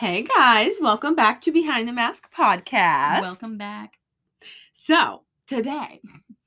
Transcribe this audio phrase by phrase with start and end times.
[0.00, 3.20] Hey guys, welcome back to Behind the Mask podcast.
[3.20, 3.98] Welcome back.
[4.72, 6.00] So, today,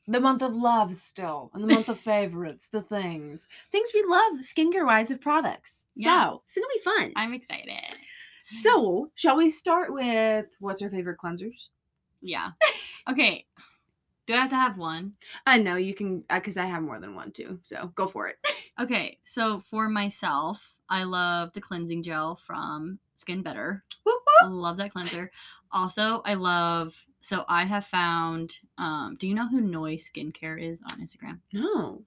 [0.07, 3.47] the month of love still, and the month of favorites, the things.
[3.71, 5.85] Things we love skincare wise of products.
[5.95, 6.31] Yeah.
[6.31, 7.13] So, it's gonna be fun.
[7.15, 7.95] I'm excited.
[8.47, 11.69] so, shall we start with what's our favorite cleansers?
[12.23, 12.53] Yeah.
[13.07, 13.45] Okay.
[14.25, 15.13] Do I have to have one?
[15.45, 17.59] Uh, I know you can, uh, because I have more than one too.
[17.61, 18.37] So, go for it.
[18.81, 19.19] Okay.
[19.23, 23.83] So for myself, I love the cleansing gel from Skin Better.
[24.03, 25.31] Whoop, I love that cleanser.
[25.71, 26.93] Also, I love.
[27.21, 28.55] So I have found.
[28.77, 31.39] Um, do you know who Noi Skincare is on Instagram?
[31.53, 32.03] No.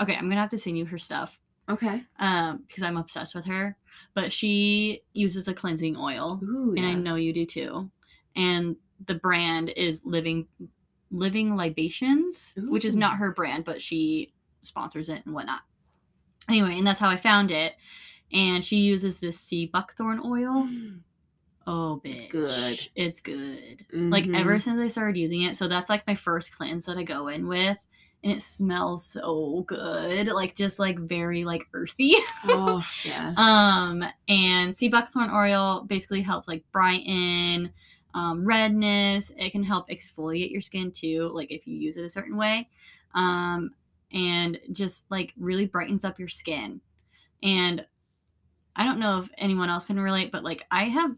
[0.00, 1.38] Okay, I'm gonna have to send you her stuff.
[1.68, 2.02] Okay.
[2.18, 3.76] Um, because I'm obsessed with her.
[4.14, 6.40] But she uses a cleansing oil.
[6.42, 7.90] Ooh, and I know you do too.
[8.34, 10.46] And the brand is Living
[11.10, 14.32] Living Libations, which is not her brand, but she
[14.62, 15.60] sponsors it and whatnot.
[16.48, 17.74] Anyway, and that's how I found it.
[18.32, 20.68] And she uses this sea buckthorn oil.
[21.66, 22.30] Oh, bitch.
[22.30, 22.88] Good.
[22.94, 23.84] It's good.
[23.92, 24.62] Like ever Mhm.
[24.62, 27.46] since I started using it, so that's like my first cleanse that I go in
[27.46, 27.78] with.
[28.24, 30.26] And it smells so good.
[30.28, 32.14] Like just like very like earthy.
[32.44, 33.36] Oh, yes.
[33.38, 37.72] Um, and sea buckthorn oil basically helps like brighten
[38.14, 39.30] um, redness.
[39.38, 42.68] It can help exfoliate your skin too, like if you use it a certain way.
[43.14, 43.74] Um,
[44.10, 46.80] and just like really brightens up your skin.
[47.42, 47.86] And
[48.78, 51.14] I don't know if anyone else can relate, but like I have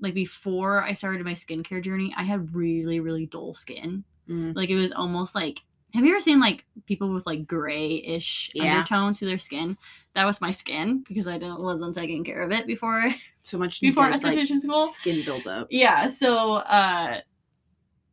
[0.00, 4.04] like before I started my skincare journey, I had really, really dull skin.
[4.28, 4.56] Mm.
[4.56, 5.58] Like it was almost like
[5.94, 8.76] have you ever seen like people with like grayish Yeah.
[8.78, 9.76] undertones to their skin?
[10.14, 13.10] That was my skin because I don't wasn't taking care of it before
[13.42, 14.86] so much before dead, like, school.
[14.86, 15.66] skin buildup.
[15.70, 17.20] Yeah, so uh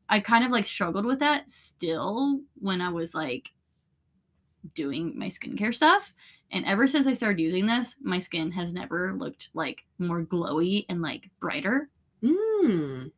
[0.10, 3.52] I kind of like struggled with that still when I was like
[4.76, 6.14] doing my skincare stuff.
[6.52, 10.86] And ever since I started using this, my skin has never looked like more glowy
[10.90, 11.90] and like brighter.
[12.24, 13.12] Mm.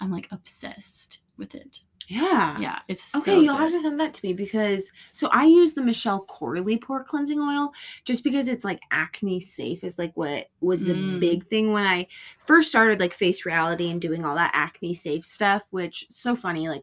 [0.00, 1.80] I'm like obsessed with it.
[2.08, 2.58] Yeah.
[2.58, 5.74] Yeah, it's Okay, so you'll have to send that to me because so I use
[5.74, 7.72] the Michele Corley pore cleansing oil
[8.04, 11.20] just because it's like acne safe is like what was the Mm.
[11.20, 12.08] big thing when I
[12.44, 16.68] first started like face reality and doing all that acne safe stuff, which so funny.
[16.68, 16.82] Like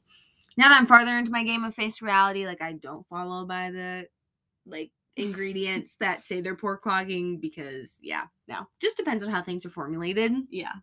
[0.55, 3.71] now that I'm farther into my game of face reality, like I don't follow by
[3.71, 4.07] the
[4.65, 8.67] like ingredients that say they're pore clogging because yeah, no.
[8.79, 10.73] Just depends on how things are formulated Yeah.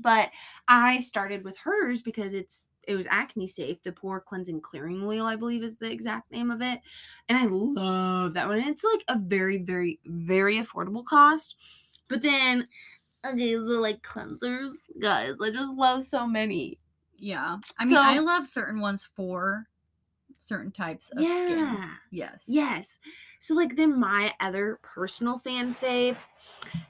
[0.00, 0.30] but
[0.68, 3.82] I started with hers because it's it was acne safe.
[3.82, 6.80] The pore cleansing clearing oil, I believe, is the exact name of it,
[7.30, 8.58] and I love that one.
[8.58, 11.56] And It's like a very, very, very affordable cost.
[12.08, 12.68] But then,
[13.24, 16.78] okay, the like cleansers, guys, I just love so many.
[17.16, 17.56] Yeah.
[17.78, 19.66] I mean, I love certain ones for
[20.44, 21.58] certain types of skin.
[21.58, 21.90] Yeah.
[22.10, 22.44] Yes.
[22.46, 22.98] Yes.
[23.40, 26.16] So like then my other personal fan fave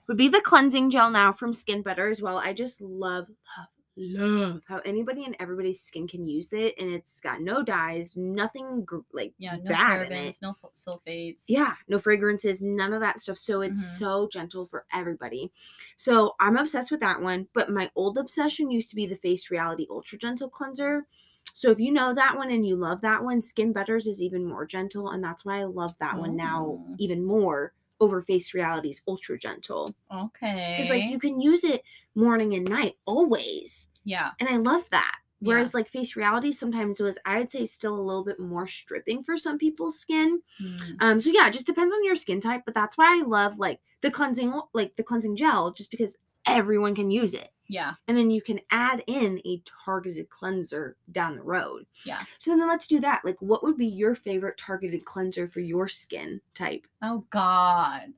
[0.09, 2.37] would be the cleansing gel now from Skin Better as well.
[2.38, 7.20] I just love love love how anybody and everybody's skin can use it and it's
[7.20, 9.54] got no dyes, nothing gr- like Yeah.
[9.62, 10.34] No bad in it.
[10.34, 11.44] parabens, no sulfates.
[11.48, 13.38] Yeah, no fragrances, none of that stuff.
[13.38, 13.98] So it's Mhm.
[14.00, 15.53] so gentle for everybody.
[15.97, 17.47] So I'm obsessed with that one.
[17.53, 21.06] But my old obsession used to be the Face Reality Ultra Gentle Cleanser.
[21.53, 24.44] So if you know that one and you love that one, Skin Betters is even
[24.44, 25.10] more gentle.
[25.10, 26.94] And that's why I love that one now Oh.
[26.99, 29.94] even more over Face Reality's Ultra Gentle.
[30.12, 30.65] Okay.
[30.66, 31.83] Because like you can use it
[32.15, 33.88] morning and night always.
[34.04, 34.31] Yeah.
[34.41, 35.16] And I love that.
[35.41, 35.49] Yeah.
[35.49, 39.22] Whereas like Face Reality sometimes was, I would say, still a little bit more stripping
[39.22, 40.43] for some people's skin.
[40.60, 40.97] Mm.
[41.00, 43.59] Um, so yeah, it just depends on your skin type, but that's why I love
[43.59, 46.16] like the cleansing, like the cleansing gel, just because
[46.47, 47.94] everyone can use it, Yeah.
[48.08, 51.86] and then you can add in a targeted cleanser down the road.
[52.04, 52.22] Yeah.
[52.38, 53.22] So then let's do that.
[53.25, 56.86] Like, what would be your favorite targeted cleanser for your skin type?
[57.03, 58.12] Oh God.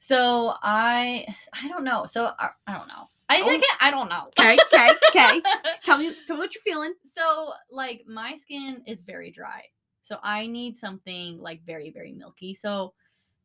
[0.00, 2.06] So I I don't know.
[2.06, 3.08] So I, I don't know.
[3.28, 3.44] I Oh.
[3.44, 4.28] think it, I don't know.
[4.38, 5.42] Okay, okay, okay.
[5.84, 6.94] tell me, tell me what you're feeling.
[7.04, 9.62] so like my skin is very dry.
[10.02, 12.54] So I need something like very very milky.
[12.54, 12.94] So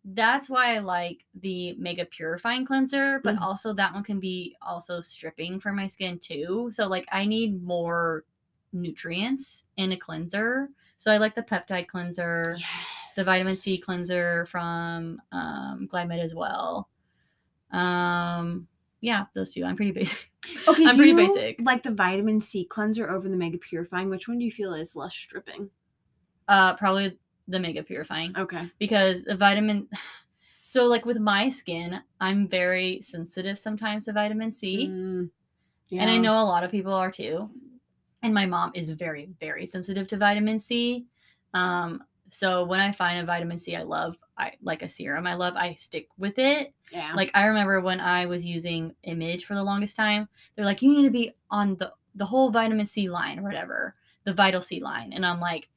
[0.04, 3.42] that's why I like the mega purifying cleanser, but Mhm.
[3.42, 6.70] also that one can be also stripping for my skin too.
[6.72, 8.26] So like I need more
[8.74, 10.70] nutrients in a cleanser.
[10.98, 12.58] So I like the peptide cleanser
[13.16, 16.90] the vitamin C cleanser from um, Glymed as well.
[17.72, 18.68] Um,
[19.02, 19.66] yeah, those two.
[19.66, 20.30] I'm pretty basic.
[20.68, 21.60] Okay, I'm pretty you basic.
[21.62, 24.10] Like the vitamin C cleanser over the mega purifying.
[24.10, 25.70] Which one do you feel is less stripping?
[26.48, 28.70] Uh, probably the mega purifying Okay.
[28.80, 29.88] because the vitamin.
[30.70, 35.30] So like with my skin, I'm very sensitive sometimes to vitamin C, Mm,
[35.92, 36.22] and I yeah.
[36.22, 37.50] know a lot of people are too.
[38.24, 41.08] And my mom is very very sensitive to vitamin C.
[41.54, 45.34] Um, so when I find a vitamin C I love, I like a serum I
[45.34, 46.74] love, I stick with it.
[46.90, 47.12] Yeah.
[47.16, 50.94] Like I remember when I was using Image for the longest time, they're like, you
[50.94, 54.80] need to be on the the whole vitamin C line or whatever, the Vital C
[54.80, 55.68] line, and I'm like,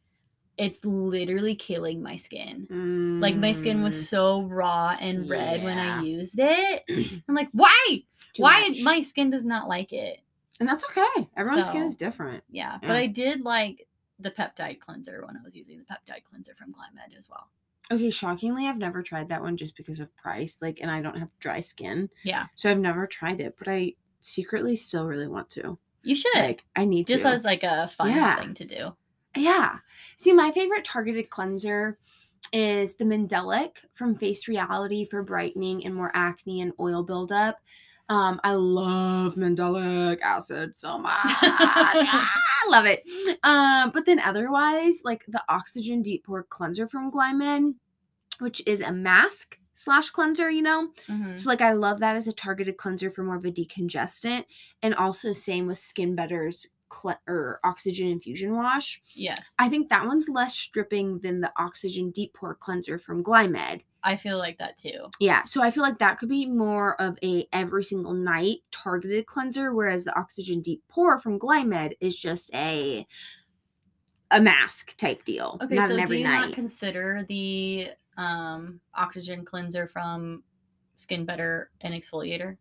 [0.56, 3.18] it's literally killing my skin.
[3.20, 6.84] Like my skin Mm, was so raw and red when I used it.
[7.28, 8.02] I'm like, why?
[8.32, 8.80] too why much.
[8.82, 10.20] my skin does not like it?
[10.60, 11.28] and that's okay.
[11.36, 12.44] Everyone's skin is different.
[12.48, 12.88] Yeah, Yeah.
[12.88, 13.88] but I did like
[14.20, 17.48] the peptide cleanser when I was using the peptide cleanser from Glymed as well.
[17.90, 20.58] Okay, shockingly, I've never tried that one just because of price.
[20.62, 23.56] Like, and I don't have dry skin, Yeah, so I've never tried it.
[23.58, 25.76] But I secretly still really want to.
[26.02, 26.34] you should.
[26.36, 27.30] Like, I need just to.
[27.30, 28.36] as like a fun Yeah.
[28.40, 28.96] thing to do.
[29.36, 29.78] Yeah.
[30.16, 31.98] See, my favorite targeted cleanser
[32.52, 37.58] is the Mandelic from Face Reality for brightening and more acne and oil buildup.
[38.08, 41.12] Um, I love Mandelic acid so much.
[41.26, 42.30] Ah,
[42.66, 43.02] I love it.
[43.42, 47.74] Um, but then otherwise, like the Oxygen Deep Pore Cleanser from Glymed,
[48.38, 50.88] which is a mask slash cleanser, you know?
[51.08, 51.38] Mhm.
[51.38, 54.44] So like I love that as a targeted cleanser for more of a decongestant.
[54.82, 59.00] And also same with Skin Better's cle- or oxygen infusion wash.
[59.14, 63.82] Yes, I think that one's less stripping than the Oxygen Deep Pore Cleanser from Glymed.
[64.06, 65.08] I feel like that too.
[65.18, 69.26] Yeah, so I feel like that could be more of a every single night targeted
[69.26, 73.06] cleanser, whereas the Oxygen Deep Pore from Glymed is just a
[74.30, 76.46] a mask type deal, Okay, not so do you night.
[76.48, 80.42] not consider the um oxygen cleanser from
[80.96, 82.56] Skin Better an exfoliator?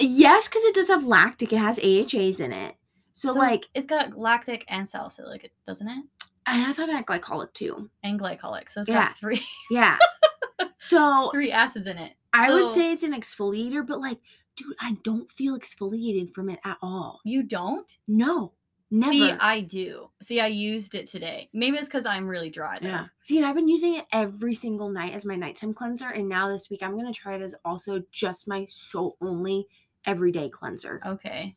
[0.00, 2.74] yes, because it does have lactic; it has AHAs in it.
[3.20, 6.04] So, it's- like, it's got lactic and salicylic, doesn't it?
[6.46, 7.90] and I thought it had glycolic too.
[8.02, 8.70] And glycolic.
[8.70, 9.08] So it's Yeah.
[9.08, 9.98] got three Yeah.
[10.78, 12.14] so three acids in it.
[12.32, 14.18] I would say it's an exfoliator, but like,
[14.56, 17.20] dude, I don't feel exfoliated from it at all.
[17.24, 17.90] You don't?
[18.06, 18.52] No,
[18.90, 19.12] never.
[19.12, 20.08] See, I do.
[20.22, 21.50] See, I used it today.
[21.52, 22.78] Maybe it's because I'm really dry.
[22.80, 22.88] Though.
[22.88, 23.06] yeah.
[23.24, 26.48] See, and I've been using it every single night as my nighttime cleanser, and now
[26.48, 29.66] this week I'm gonna try it as also just my soul only
[30.06, 31.02] everyday cleanser.
[31.04, 31.56] Okay.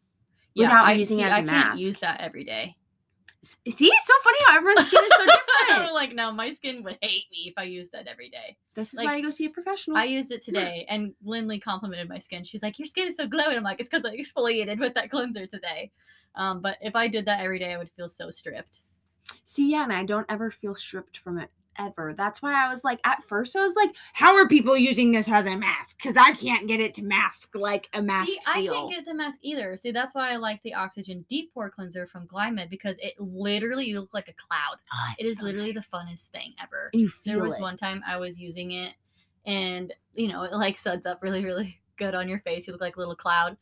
[0.56, 2.76] Without I, using see, it as I a can't use that every day.
[3.44, 5.26] See, it's so funny how everyone's skin is so
[5.68, 5.94] different.
[5.94, 8.58] like, no, my skin would hate me if I used that every day.
[8.76, 9.98] this is like, why you go see a professional.
[9.98, 12.44] I used it today, and Lindley complimented my skin.
[12.44, 15.10] She's like, "Your skin is so glowing." I'm like, "It's because I exfoliated with that
[15.10, 15.92] cleanser today."
[16.36, 18.82] Um, but if I did that every day, I would feel so stripped.
[19.44, 22.14] See, yeah, and I don't ever feel stripped from it ever.
[22.14, 25.28] That's why I was like, at first, I was like, how are people using this
[25.30, 25.98] as a mask?
[25.98, 29.14] Because I can't get it to mask like a mask See, I can't get the
[29.14, 29.78] mask either.
[29.78, 33.86] See, that's why I like the Oxygen Deep Pore Cleanser from Glymed because it literally
[33.86, 34.78] you look like a cloud.
[34.94, 35.90] Oh, it's so literally nice.
[35.90, 36.90] the funnest thing ever.
[36.94, 37.62] And you feel There was it.
[37.62, 38.94] one time I was using it,
[39.46, 42.68] and you know, it like suds up really, really good on your face.
[42.68, 43.58] You look like a little cloud.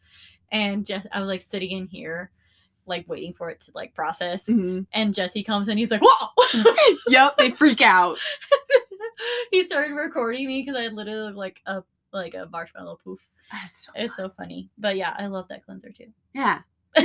[0.51, 2.31] And just I was like sitting in here,
[2.89, 4.44] like waiting for it to like process.
[4.45, 4.86] Mhm.
[4.91, 6.74] And Jesse comes in, he's like, "Whoa!"
[7.07, 8.18] yep, they freak out.
[9.51, 13.19] he started recording me because I literally like a like a marshmallow poof.
[13.51, 14.30] That's so It's fun.
[14.30, 16.07] so funny, but yeah, I love that cleanser too.
[16.33, 16.59] Yeah.
[16.97, 17.01] I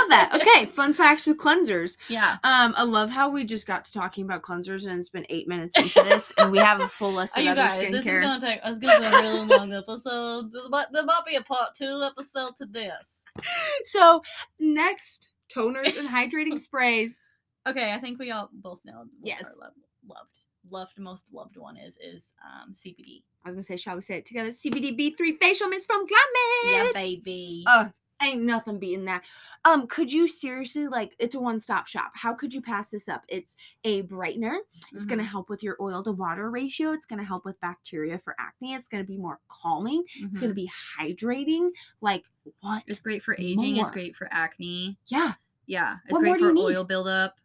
[0.00, 0.30] love that.
[0.42, 1.96] Okay, fun facts with cleansers.
[2.08, 5.24] Yeah, Um, I love how we just got to talking about cleansers and it's been
[5.30, 8.04] eight minutes into this, and we have a full list of you other guys, this
[8.04, 8.60] is gonna take.
[8.62, 10.52] It's gonna be a really long episode.
[10.52, 13.21] There might be a part two episode to this.
[13.84, 14.22] So
[14.60, 17.28] next, toners and hydrating sprays.
[17.66, 19.42] Okay, I think we all both know what Yes.
[19.44, 19.72] our love,
[20.08, 20.38] loved,
[20.70, 23.22] loved, most loved one is is um CBD.
[23.44, 24.50] I was gonna say, shall we say it together?
[24.50, 26.72] CBD B3 facial mist from Glymed.
[26.72, 27.64] Yeah, baby.
[27.66, 27.88] Uh,
[28.28, 29.24] ain't nothing beating that.
[29.64, 31.14] Um, could you seriously like?
[31.18, 32.12] It's a one-stop shop.
[32.14, 33.24] How could you pass this up?
[33.28, 34.58] It's a brightener.
[34.94, 36.92] It's gonna Mhm, help with your oil to water ratio.
[36.92, 38.74] It's gonna help with bacteria for acne.
[38.74, 40.04] It's gonna be more calming.
[40.14, 40.56] It's gonna mhm.
[40.56, 41.70] be hydrating.
[42.00, 42.24] Like
[42.60, 42.82] what?
[42.86, 43.76] It's great for aging.
[43.76, 44.98] It's great for acne.
[45.06, 45.34] Yeah.
[45.66, 47.36] Yeah, it's What more great for oil buildup.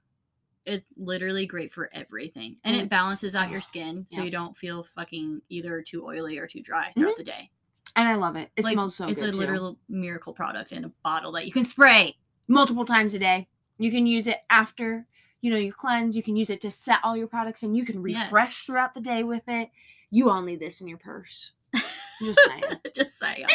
[0.66, 4.32] It's literally great for everything, and And it balances out your ugh, skin so you
[4.32, 7.52] don't feel fucking either too oily or too dry throughout the day.
[7.98, 8.50] And I love it.
[8.56, 9.46] It Like, smells so it's good It's a too.
[9.48, 12.16] literal miracle product in a bottle that you can spray.
[12.48, 13.48] multiple times a day.
[13.78, 15.06] You can use it after,
[15.42, 16.16] you know, you cleanse.
[16.16, 18.64] You can use it to set all your products and you can refresh Yes.
[18.64, 19.70] throughout the day with it.
[20.12, 21.52] You all need this in your purse.
[22.24, 22.64] Just saying.
[22.96, 23.46] Just saying.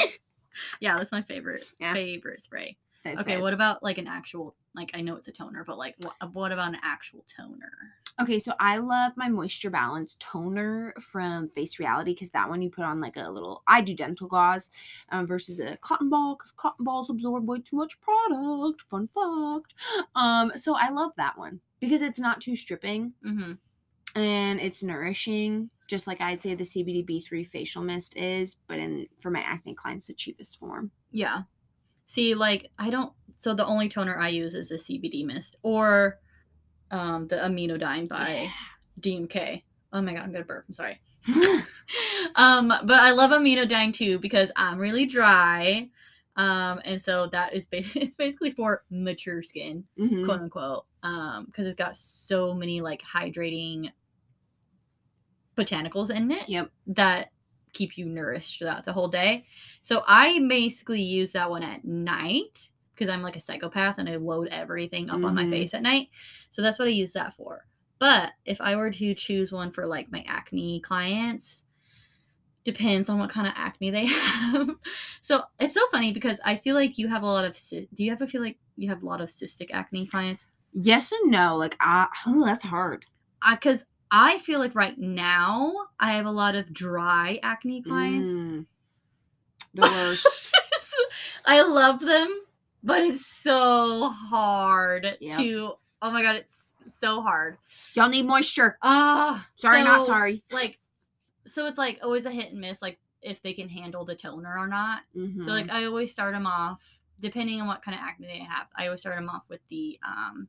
[0.80, 1.94] yeah, that's my favorite Yeah.
[1.94, 2.76] favorite spray.
[3.04, 3.40] Fave, Okay, fave.
[3.40, 6.52] what about like an actual like I know it's a toner, but like what, what
[6.52, 7.70] about an actual toner?
[8.20, 12.68] Okay, so I love my Moisture Balance toner from Face Reality because that one you
[12.70, 13.62] put on like a little.
[13.66, 14.70] I do dental gauze
[15.08, 18.82] um, versus a cotton ball because cotton balls absorb way too much product.
[18.90, 19.74] Fun fact.
[20.14, 23.52] Um, so I love that one because it's not too stripping Mm-hmm.
[24.20, 29.06] and it's nourishing, just like I'd say the CBD B3 facial mist is, but in
[29.20, 30.90] for my acne clients, the cheapest form.
[31.10, 31.42] Yeah.
[32.06, 33.12] See, like I don't.
[33.38, 36.18] So the only toner I use is the CBD mist or
[36.90, 38.50] um, the Aminodyne by
[39.00, 39.62] DMK.
[39.92, 40.64] Oh my god, I'm gonna burp.
[40.68, 41.00] I'm sorry.
[42.36, 45.88] um, but I love Aminodyne too because I'm really dry.
[46.36, 50.24] Um, and so that is ba- it's basically for mature skin, Mhm.
[50.24, 50.86] quote unquote.
[51.02, 53.90] Um, because it's got so many like hydrating
[55.56, 56.70] botanicals in it Yep.
[56.88, 57.30] that
[57.72, 59.44] keep you nourished throughout the whole day.
[59.82, 64.16] So I basically use that one at night because I'm like a psychopath and I
[64.16, 65.50] load everything up on my Mhm.
[65.50, 66.08] face at night.
[66.50, 67.66] So that's what I use that for.
[67.98, 71.64] But if I were to choose one for like my acne clients,
[72.64, 74.70] depends on what kind of acne they have.
[75.20, 78.12] so it's so funny because I feel like you have a lot of do you
[78.12, 80.46] ever feel like you have a lot of cystic acne clients?
[80.72, 81.56] Yes and no.
[81.56, 83.04] Like, I, oh, that's hard.
[83.42, 88.28] I Because I feel like right now I have a lot of dry acne clients.
[88.28, 88.66] Mm.
[89.74, 90.50] The worst.
[91.46, 92.42] I love them,
[92.84, 95.36] but it's so hard Yep.
[95.38, 95.72] to.
[96.02, 97.56] Oh my god, it's so hard.
[97.94, 98.76] Y'all need moisture.
[98.82, 100.42] Ah, Sorry, not sorry.
[100.50, 100.78] Like,
[101.46, 104.58] so it's like always a hit and miss, like if they can handle the toner
[104.58, 105.04] or not.
[105.16, 105.42] Mhm.
[105.42, 106.82] So like I always start them off,
[107.18, 108.66] depending on what kind of acne they have.
[108.76, 110.48] I always start them off with the um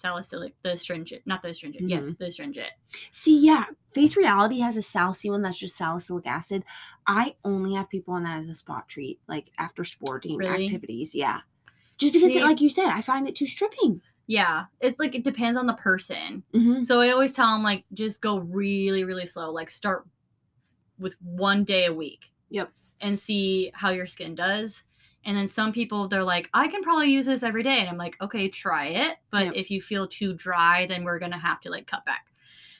[0.00, 1.88] salicylic, the astringent, not the astringent.
[1.88, 2.12] Yes, Mm-hmm.
[2.18, 2.70] the astringent.
[3.10, 3.64] See, yeah,
[3.94, 6.64] Face Reality has a salicy one that's just salicylic acid.
[7.06, 10.64] I only have people on that as a spot treat, like after sporting Really?
[10.64, 11.14] activities.
[11.14, 11.40] Yeah.
[11.98, 14.00] Just because, See- like you said, I find it too stripping.
[14.26, 16.44] Yeah, it's like it depends on the person.
[16.54, 16.84] Mm-hmm.
[16.84, 19.50] So I always tell them like just go really, really slow.
[19.50, 20.06] Like start
[21.00, 22.26] with one day a week.
[22.50, 22.70] Yep.
[23.00, 24.82] And see how your skin does.
[25.24, 27.78] And then some people they're like, I can probably use this every day.
[27.80, 29.18] And I'm like, okay, try it.
[29.30, 29.54] But Yep.
[29.56, 32.26] if you feel too dry, then we're gonna have to like cut back.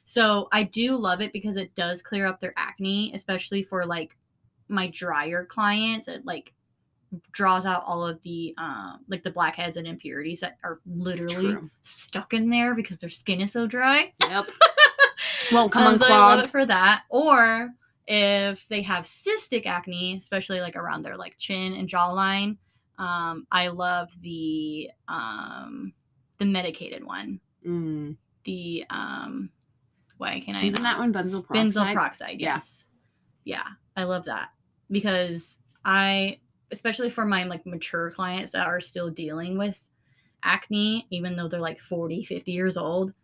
[0.07, 4.17] So I do love it because it does clear up their acne, especially for like
[4.69, 6.09] my drier clients.
[6.09, 6.53] It like
[7.33, 11.71] draws out all of the um like the blackheads and impurities that are literally True.
[11.83, 14.13] stuck in there because their skin is so dry.
[14.21, 14.49] Yep.
[15.53, 16.49] Won't come Um, so I love unclogged.
[16.49, 17.03] it for that.
[17.09, 17.71] Or
[18.13, 22.57] if they have cystic acne, especially like around their like chin and jawline,
[22.99, 25.93] um, I love the um
[26.39, 27.41] the medicated one.
[27.65, 28.17] Mm.
[28.45, 29.51] The um
[30.19, 31.55] why can I Isn't that one benzoyl peroxide?
[31.55, 32.41] benzoyl peroxide?
[32.41, 32.55] Yeah.
[32.55, 32.85] Yes.
[33.45, 33.65] Yeah,
[33.97, 34.49] I love that
[34.91, 36.41] because I,
[36.73, 39.79] especially for my like mature clients that are still dealing with
[40.43, 43.15] acne, even though they're like 40, 50 years old,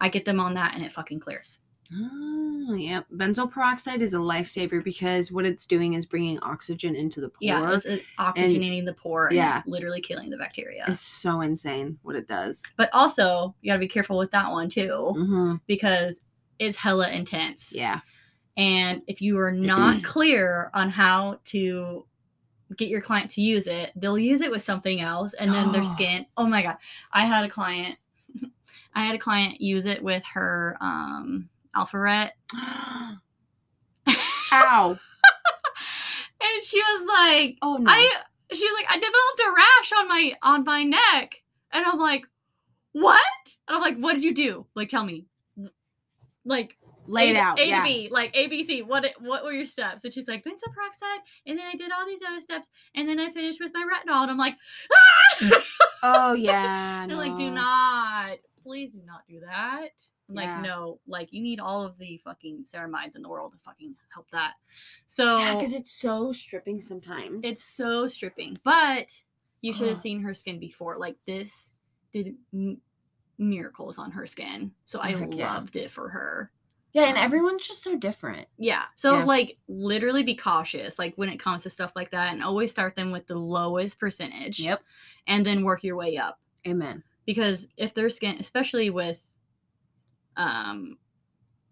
[0.00, 1.58] I get them on that and it fucking clears.
[1.92, 3.06] Oh, yep.
[3.12, 7.38] Benzoyl peroxide is a lifesaver because what it's doing is bringing oxygen into the pore.
[7.40, 9.62] Yeah, it's uh, oxygenating the pore and yeah.
[9.66, 10.84] literally killing the bacteria.
[10.86, 12.62] It's so insane what it does.
[12.76, 16.20] but also, you got to be careful with that one too hmm because
[16.58, 17.72] it's hella intense.
[17.72, 18.00] Yeah.
[18.56, 22.04] And if you are not clear on how to
[22.76, 25.84] get your client to use it, they'll use it with something else and then their
[25.96, 26.26] skin.
[26.36, 26.76] Oh my god.
[27.12, 27.96] I had a client
[28.94, 32.30] I had a client use it with her um Alpharet
[34.52, 34.90] Ow.
[36.40, 37.90] and she was like Oh no.
[37.90, 38.10] I
[38.52, 42.24] she's like I developed a rash on my on my neck and I'm like
[42.92, 43.20] what?
[43.68, 44.66] And I'm like what did you do?
[44.74, 45.26] Like tell me.
[46.44, 46.76] Like
[47.10, 47.58] Lay a, it out.
[47.58, 47.78] A yeah.
[47.78, 48.86] to B, like ABC.
[48.86, 50.04] What what were your steps?
[50.04, 53.18] And she's like benzoyl peroxide, and then I did all these other steps, and then
[53.18, 54.22] I finished with my retinol.
[54.22, 54.54] And I'm like,
[55.42, 55.62] ah!
[56.02, 57.06] Oh yeah.
[57.08, 59.90] They're like, do not, please do not do that.
[60.30, 60.54] I'm Yeah.
[60.54, 63.94] like, no, like you need all of the fucking ceramides in the world to fucking
[64.14, 64.54] help that.
[65.06, 67.44] So Yeah, because it's so stripping sometimes.
[67.44, 69.10] it's so stripping, but
[69.60, 70.96] you should have seen her skin before.
[70.98, 71.70] Like this
[72.12, 72.80] did m-
[73.38, 75.52] miracles on her skin, so I Heck yeah.
[75.54, 76.50] loved it for her.
[76.92, 78.48] yeah, and um, everyone's just so different.
[78.58, 78.84] Yeah.
[78.96, 79.24] So Yeah.
[79.24, 82.96] like literally be cautious like when it comes to stuff like that and always start
[82.96, 84.58] them with the lowest percentage.
[84.58, 84.82] Yep.
[85.28, 87.04] And then work your way up Amen.
[87.26, 89.20] because if their skin especially with
[90.40, 90.98] um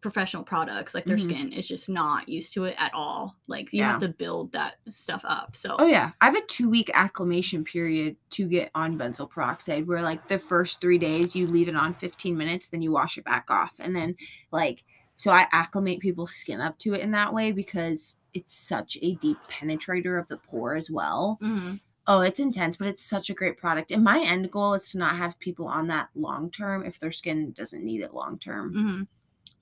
[0.01, 1.23] professional products like their Mhm.
[1.25, 3.37] skin is just not used to it at all.
[3.49, 5.57] Like you have to build that stuff up.
[5.57, 9.89] So Oh yeah, I have a two week acclimation period to get on benzoyl peroxide,
[9.89, 13.19] where like the first three days you leave it on 15 minutes, then you wash
[13.19, 14.15] it back off, and then
[14.53, 14.85] like
[15.17, 19.17] so I acclimate people's skin up to it in that way because it's such a
[19.17, 21.39] deep penetrator of the pore as well.
[21.43, 21.81] Mhm.
[22.11, 23.91] Oh, it's intense, but it's such a great product.
[23.93, 27.13] And my end goal is to not have people on that long term if their
[27.13, 28.73] skin doesn't need it long term.
[28.75, 29.07] Mhm.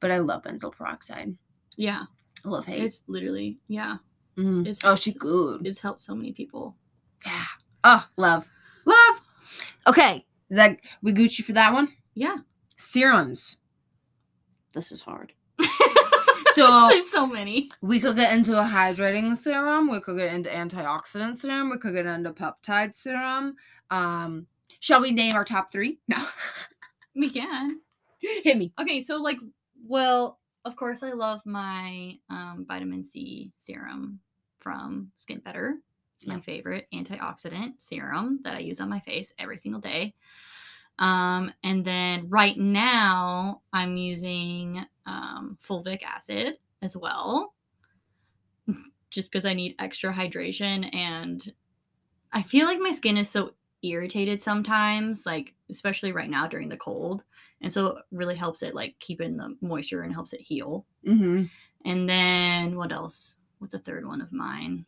[0.01, 1.37] But I love benzoyl peroxide.
[1.77, 2.05] Yeah.
[2.45, 2.85] I love hate.
[2.85, 3.97] It's literally yeah.
[4.37, 4.61] Mhm.
[4.61, 5.67] it's- oh, she good.
[5.67, 6.77] It's helped so many people.
[7.27, 7.47] Yeah.
[7.83, 8.49] Oh, love.
[8.85, 9.21] Love.
[9.89, 10.25] Okay.
[10.49, 11.89] Is that we Gucci for that one?
[12.15, 12.37] Yeah.
[12.77, 13.57] Serums.
[14.73, 15.33] This is hard.
[16.57, 17.69] So There's so many.
[17.83, 21.95] we could get into a hydrating serum, we could get into antioxidant serum, we could
[21.95, 23.57] get into peptide serum.
[23.91, 24.47] Um,
[24.81, 25.99] shall we name our top three?
[26.09, 26.17] No.
[27.19, 27.81] We can.
[28.21, 28.75] Hit me.
[28.79, 29.39] Okay, so like,
[29.87, 34.21] well, of course, I love my um, vitamin C serum
[34.61, 35.77] from Skin Better.
[36.17, 36.41] It's my Yeah.
[36.41, 40.13] favorite antioxidant serum that I use on my face every single day.
[40.99, 47.55] Um, and then right now, I'm using um, fulvic acid as well,
[49.11, 50.95] just because I need extra hydration.
[50.95, 51.53] And
[52.33, 56.77] I feel like my skin is so irritated sometimes, like, especially right now during the
[56.77, 57.25] cold.
[57.61, 60.87] And so it really helps it like keep in the moisture and helps it heal.
[61.07, 61.45] Mm-hmm.
[61.85, 63.39] And then what else?
[63.59, 64.85] What's a third one of mine?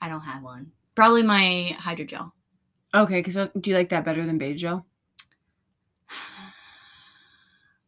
[0.00, 0.72] I don't have one.
[0.94, 2.32] Probably my hydrogel.
[2.94, 4.86] Okay, because do you like that better than Beta Gel?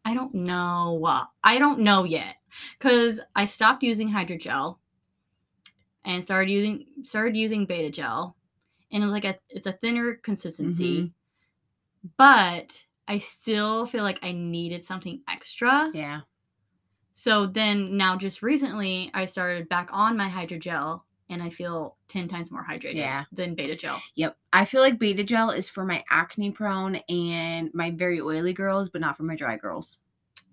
[0.04, 1.02] I don't know.
[1.04, 2.36] uh, I don't know yet
[2.78, 4.78] because I stopped using hydrogel
[6.04, 8.36] and started using started using beta gel,
[8.90, 11.12] and it's like a it's a thinner consistency,
[12.16, 15.90] but I still feel like I needed something extra.
[15.92, 16.20] Yeah.
[17.12, 22.28] So then now just recently I started back on my hydrogel and I feel 10
[22.28, 23.24] times more hydrated Yeah.
[23.32, 24.02] than beta gel.
[24.16, 24.36] Yep.
[24.52, 28.88] I feel like Beta Gel is for my acne prone and my very oily girls,
[28.90, 29.98] but not for my dry girls.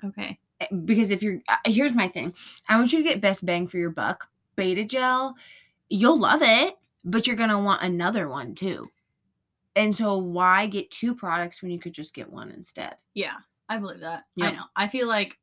[0.04, 0.40] Okay.
[0.62, 2.34] Eh, Because if you're, uh, here's my thing
[2.70, 4.30] I want you to get best bang for your buck.
[4.56, 5.36] Beta Gel,
[5.90, 8.90] you'll love it, but you're going to want another one too.
[9.76, 12.96] And so why get two products when you could just get one instead?
[13.14, 13.36] Yeah,
[13.70, 14.26] I believe that.
[14.42, 14.64] I know.
[14.76, 15.38] I feel like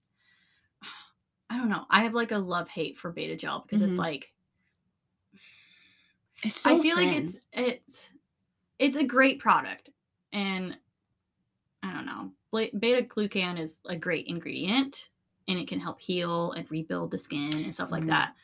[1.50, 1.84] I don't know.
[1.90, 3.90] I have like a love hate for beta gel because Mhm.
[3.90, 4.32] it's like
[6.44, 8.08] It's so I feel like it's it's
[8.78, 9.90] it's a great product
[10.32, 10.76] and
[11.82, 12.32] I don't know.
[12.78, 15.08] Beta glucan is a great ingredient
[15.48, 18.08] and it can help heal and rebuild the skin and stuff like Mhm.
[18.08, 18.34] that.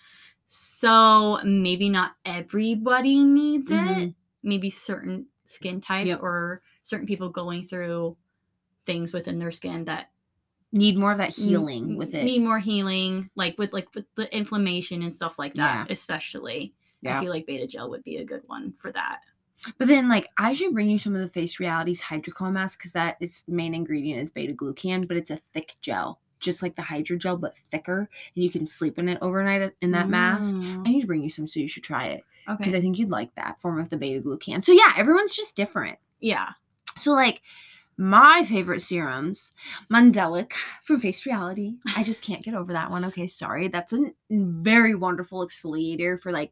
[0.47, 3.75] So maybe not everybody needs it.
[3.75, 4.14] Mhm.
[4.42, 6.23] Maybe certain skin types Yep.
[6.23, 8.16] or certain people going through
[8.87, 10.11] things within their skin that
[10.73, 12.25] need more of that n- healing with it.
[12.25, 15.92] Need more healing, like with like with the inflammation and stuff like that, Yeah.
[15.92, 16.75] especially.
[17.02, 17.19] Yeah.
[17.19, 19.21] I feel like beta gel would be a good one for that.
[19.79, 22.92] But then, like, I should bring you some of the Face Realities Hydrocol mask because
[22.92, 26.83] that its main ingredient is beta glucan, but it's a thick gel, just like the
[26.83, 30.55] hydrogel, but thicker, and you can sleep in it overnight in that mask.
[30.55, 32.79] Mm, I need to bring you some so you should try it because Okay.
[32.79, 34.64] I think you'd like that form of the beta glucan.
[34.64, 35.98] So yeah, everyone's just different.
[36.20, 36.48] Yeah.
[36.96, 37.42] So like
[38.01, 39.53] my favorite serums,
[39.93, 41.75] Mandelic from Face Reality.
[41.95, 43.05] I just can't get over that one.
[43.05, 43.69] Okay, sorry.
[43.69, 46.51] That's a very wonderful exfoliator for like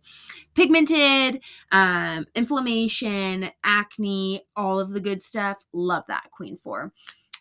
[0.55, 1.41] pigmented,
[1.73, 5.65] um, inflammation, acne, all of the good stuff.
[5.73, 6.93] Love that queen for.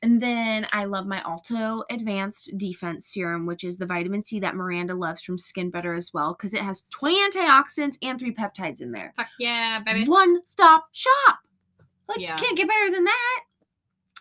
[0.02, 4.56] And then I love my Alto Advanced Defense Serum, which is the vitamin C that
[4.56, 8.80] Miranda loves from Skin Better as well, because it has 20 antioxidants and three peptides
[8.80, 10.08] in there Fuck yeah, baby.
[10.08, 11.40] one stop shop.
[12.08, 12.38] Like, Yeah.
[12.38, 13.42] can't get better than that.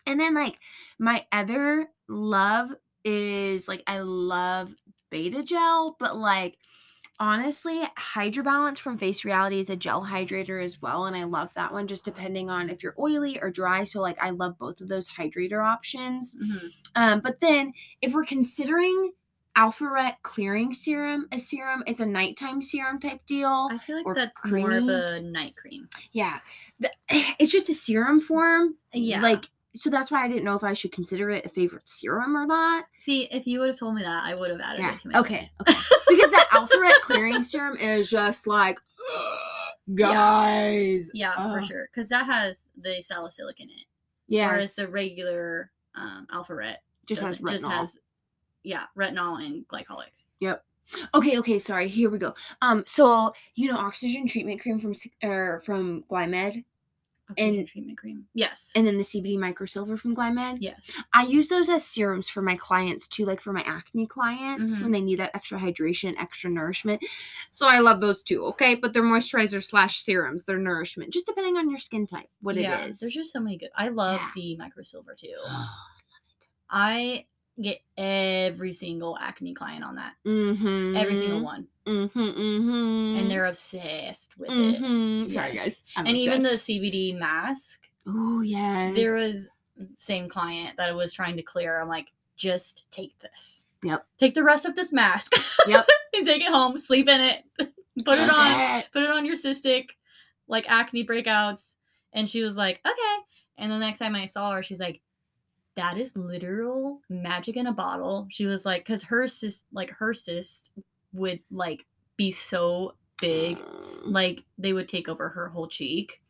[0.06, 0.58] And then, like,
[0.98, 4.74] my other love is like, I love
[5.10, 6.58] Beta Gel, but like,
[7.18, 11.06] honestly, Hydra Balance from Face Reality is a gel hydrator as well.
[11.06, 13.84] And I love that one just depending on if you're oily or dry.
[13.84, 16.34] So, like, I love both of those hydrator options.
[16.34, 16.70] Mhm.
[16.94, 19.12] Um, but then if we're considering
[19.54, 23.68] Alpha Ret Clearing Serum, a serum, it's a nighttime serum type deal.
[23.70, 25.88] I feel like or that's more of a night cream.
[26.12, 26.40] Yeah.
[26.78, 26.90] The,
[27.38, 28.76] it's just a serum form.
[28.92, 29.22] Yeah.
[29.22, 32.36] Like, so that's why I didn't know if I should consider it a favorite serum
[32.36, 32.86] or not.
[33.00, 34.94] see, if you would have told me that, I would have added Yeah.
[34.94, 35.50] it to my Okay.
[35.60, 35.78] Okay.
[36.08, 38.78] because that Alpha Ret clearing serum is just like,
[39.94, 41.10] guys.
[41.14, 41.88] Yeah, for uh, sure.
[41.94, 43.84] Because that has the salicylic in it.
[44.28, 44.48] Yeah.
[44.48, 47.50] Whereas the regular um, Alpha Ret just has retinol.
[47.52, 47.98] just has,
[48.62, 50.10] yeah, retinol and glycolic.
[50.40, 50.64] Yep.
[51.14, 51.88] Okay, okay, sorry.
[51.88, 52.34] Here we go.
[52.62, 56.64] Um, so you know, oxygen treatment cream from or from Glymed,
[57.28, 58.26] Oxygen And- treatment cream.
[58.34, 58.70] Yes.
[58.76, 60.58] and then the CBD microsilver from Glymed.
[60.60, 60.76] yes.
[61.12, 64.82] I use those as serums for my clients too, like for my acne clients Mhm.
[64.82, 67.02] when they need that extra hydration, extra nourishment.
[67.50, 68.74] So I love those too, okay?
[68.76, 72.82] But they're moisturizer slash serums, they're nourishment, just depending on your skin type, what yeah,
[72.84, 73.00] it is.
[73.00, 73.70] There's just so many good.
[73.74, 74.30] I love Yeah.
[74.36, 75.34] the microsilver too.
[76.70, 77.26] I
[77.60, 80.12] get every single acne client on that.
[80.26, 80.96] mm-hmm.
[80.96, 81.66] Every single one.
[81.86, 83.18] Mm-hmm, mm-hmm.
[83.18, 84.52] And they're obsessed with it.
[84.82, 85.30] mm-hmm.
[85.30, 85.64] Sorry, Yes.
[85.64, 85.82] guys.
[85.96, 86.50] I'm and even the.
[86.50, 88.94] CBD mask, Oh yes.
[88.94, 89.48] there was
[89.94, 91.80] same client that I was trying to clear.
[91.80, 93.64] I'm like, just take this.
[93.82, 94.04] Yep.
[94.18, 95.32] Take the rest of this mask.
[95.66, 95.88] Yep.
[96.14, 97.44] and take it home, sleep in it,
[98.04, 98.86] put it on, it.
[98.92, 99.86] put it on your cystic,
[100.46, 101.62] like acne breakouts.
[102.12, 103.22] And she was like, okay.
[103.58, 105.00] And the next time I saw her, she's like,
[105.76, 108.26] that is literal magic in a bottle.
[108.30, 110.72] She was like, because her cyst, like her cyst
[111.12, 111.86] would like
[112.16, 113.58] be so big,
[114.04, 116.20] like they would take over her whole cheek.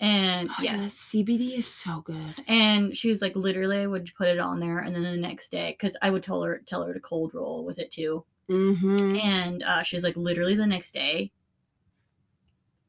[0.00, 0.94] And Oh, yes.
[1.12, 2.34] CBD is so good.
[2.46, 5.50] And she was like, literally, I would put it on there, and then the next
[5.50, 8.24] day, because I would tell her tell her to cold roll with it too.
[8.48, 9.16] Mm-hmm.
[9.16, 11.32] And uh, she was like, literally, the next day,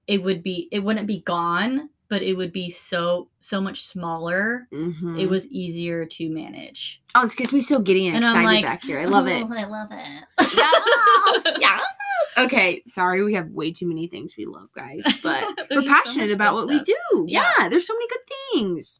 [0.05, 4.67] it would be it wouldn't be gone, but it would be so so much smaller.
[4.73, 5.19] Mm-hmm.
[5.19, 7.01] It was easier to manage.
[7.15, 8.99] Oh, this gets me so giddy and, And I'm excited like, back here.
[8.99, 9.43] I love it.
[9.43, 10.23] I love it.
[10.55, 11.81] yes, yes.
[12.37, 15.93] Okay, sorry, we have way too many things we love, guys, but we're just so
[15.93, 16.95] passionate about what we do.
[17.27, 17.51] Yeah.
[17.59, 17.69] Yeah.
[17.69, 18.99] there's so many good things.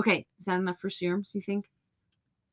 [0.00, 1.30] Okay, is that enough for serums?
[1.30, 1.68] Do you think?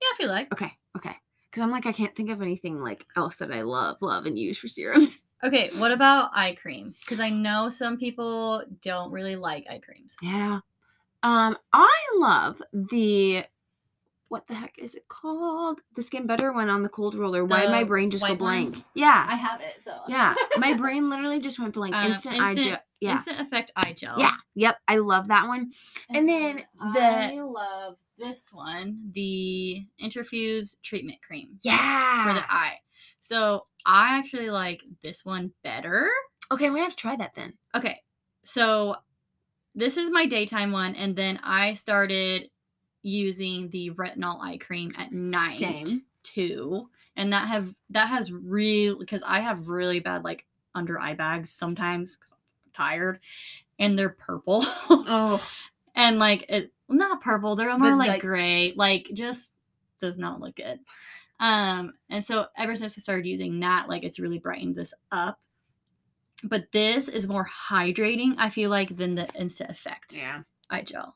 [0.01, 0.53] Yeah, I feel like.
[0.53, 1.15] Okay, okay.
[1.49, 4.37] Because I'm like, I can't think of anything like else that I love, love, and
[4.37, 5.23] use for serums.
[5.45, 6.95] Okay, what about eye cream?
[7.01, 10.15] Because I know some people don't really like eye creams.
[10.21, 10.59] Yeah.
[11.23, 13.45] Um, I love the
[14.27, 15.81] what the heck is it called?
[15.95, 17.45] The skin better one on the cold roller.
[17.45, 18.83] Why did my brain just go blank?
[18.95, 19.25] Yeah.
[19.29, 20.33] I have it, so yeah.
[20.57, 21.93] My brain literally just went blank.
[21.95, 22.79] Um, instant, eye instant- gel.
[23.01, 23.11] Yeah.
[23.11, 24.15] Instant Effect Eye Gel.
[24.17, 24.31] Yeah.
[24.55, 24.77] Yep.
[24.87, 25.71] I love that one.
[26.09, 32.25] And then the- I love this one, the Interfuse Treatment Cream Yeah.
[32.27, 32.79] for the eye.
[33.19, 36.09] So I actually like this one better.
[36.51, 37.53] okay, I'm gonna have to try that then.
[37.75, 38.01] Okay,
[38.43, 38.95] so
[39.75, 42.49] this is my daytime one, and then I started
[43.01, 46.01] using the retinol eye cream at night Same.
[46.23, 51.13] too, and that have that has real because I have really bad like under eye
[51.13, 53.19] bags sometimes 'cause I'm tired,
[53.79, 54.63] and they're purple.
[54.89, 55.45] Oh.
[55.95, 59.51] and like it not purple they're more like, like- gray like just
[60.01, 60.79] does not look good
[61.39, 65.39] um and so ever since i started using that like it's really brightened this up
[66.43, 70.41] but this is more hydrating i feel like than the instant effect Yeah.
[70.69, 71.15] eye gel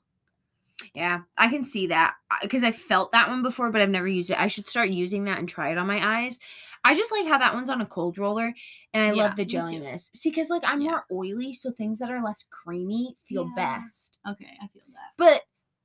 [0.94, 1.22] Yeah.
[1.38, 4.40] I can see that because I felt that one before, but I've never used it.
[4.40, 6.40] I should start using that and try it on my eyes.
[6.86, 8.54] I just like how that one's on a cold roller
[8.94, 10.10] and I Yeah, love the jelliness.
[10.16, 10.92] See, because like I'm Yeah.
[10.92, 13.80] more oily, so things that are less creamy feel Yeah.
[13.82, 14.20] best.
[14.26, 15.42] okay i feel that But,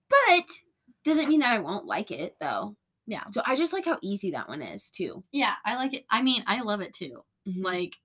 [0.09, 0.47] but
[1.05, 2.77] doesn't mean that I won't like it though.
[3.07, 5.23] Yeah So I just like how easy that one is too.
[5.33, 7.63] yeah i like it i mean i love it too Mhm.
[7.65, 7.97] like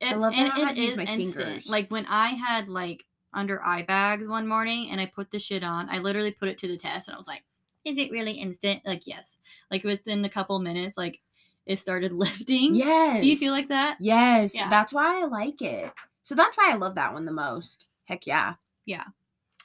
[0.00, 1.34] it, I love that and I don't it my instant.
[1.34, 1.68] fingers.
[1.68, 5.64] Like when I had like under eye bags one morning and I put the shit
[5.64, 7.42] on, I literally put it to the test and I was like,
[7.84, 8.82] is it really instant?
[8.86, 9.38] Like yes.
[9.72, 11.18] Like within a couple minutes, like
[11.66, 12.76] it started lifting.
[12.76, 13.22] yes.
[13.22, 13.96] Do you feel like that?
[13.98, 14.68] Yes, Yeah.
[14.70, 15.92] that's why I like it.
[16.22, 17.86] So that's why I love that one the most.
[18.04, 18.54] Heck yeah.
[18.86, 19.02] Yeah.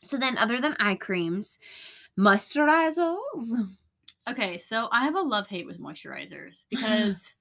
[0.01, 1.59] So then, other than eye creams,
[2.17, 3.67] moisturizers.
[4.29, 7.33] Okay, so I have a love hate with moisturizers because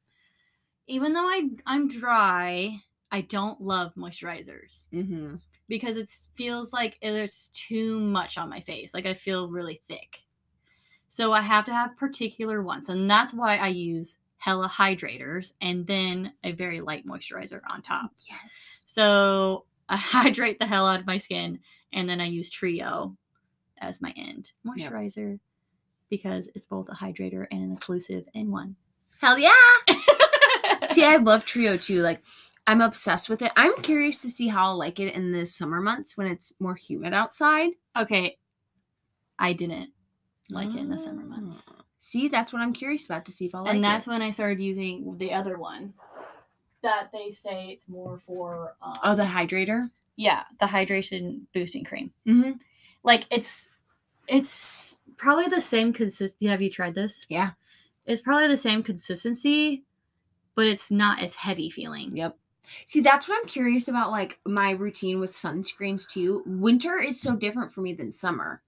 [0.87, 5.37] even though I I'm dry, I don't love moisturizers Mm-hmm.
[5.69, 8.93] because it feels like there's too much on my face.
[8.95, 10.21] Like I feel really thick.
[11.09, 15.87] So I have to have particular ones, and that's why I use hella hydrators and
[15.87, 18.13] then a very light moisturizer on top.
[18.29, 18.83] Yes.
[18.87, 21.61] So I hydrate the hell out of my skin,
[21.93, 23.17] and then I use Trio
[23.79, 24.93] as my end Yep.
[26.13, 28.77] Because it's both a hydrator and an occlusive in one.
[29.19, 29.51] Hell yeah.
[30.91, 32.03] See, I love Trio too.
[32.03, 32.21] Like,
[32.67, 33.51] I'm obsessed with it.
[33.57, 36.75] I'm curious to see how I'll like it in the summer months when it's more
[36.75, 37.71] humid outside.
[37.99, 38.37] okay,
[39.39, 39.89] I didn't
[40.51, 41.65] like it in the summer months.
[41.71, 41.77] Ah.
[41.99, 43.77] See, that's what I'm curious about to see if I'll like it.
[43.77, 44.11] and that's it.
[44.11, 45.95] when I started using the other one
[46.83, 49.89] that they say it's more for um, Oh, the hydrator.
[50.17, 52.13] yeah the hydration boosting cream.
[52.29, 52.53] Mm-hmm.
[53.03, 53.67] Like it's
[54.29, 56.47] it's probably the same consistency.
[56.47, 57.25] Have you tried this?
[57.29, 57.53] Yeah.
[58.05, 59.85] It's probably the same consistency,
[60.55, 62.17] but it's not as heavy feeling.
[62.17, 62.37] Yep.
[62.87, 64.11] See, that's what I'm curious about.
[64.11, 66.43] Like my routine with sunscreens too.
[66.47, 68.63] Winter is so different for me than summer.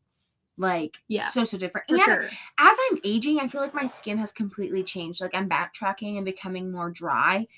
[0.56, 1.88] Like, Yeah, so so different.
[1.88, 2.30] For and sure.
[2.58, 5.20] as I'm aging, I feel like my skin has completely changed.
[5.20, 7.48] Like I'm backtracking and becoming more dry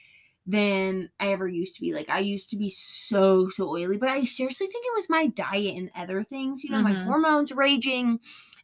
[0.47, 1.93] than I ever used to be.
[1.93, 5.27] Like I used to be so so oily, but I seriously think it was my
[5.27, 6.65] diet and other things.
[6.65, 7.05] You know, my Mhm.
[7.05, 8.21] hormones raging,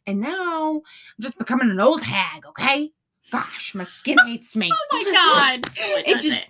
[0.07, 2.45] and now I'm just becoming an old hag.
[2.45, 2.91] Okay.
[3.31, 4.69] Gosh, my skin hates me.
[4.71, 5.11] Oh my
[5.63, 5.71] god.
[6.05, 6.43] it just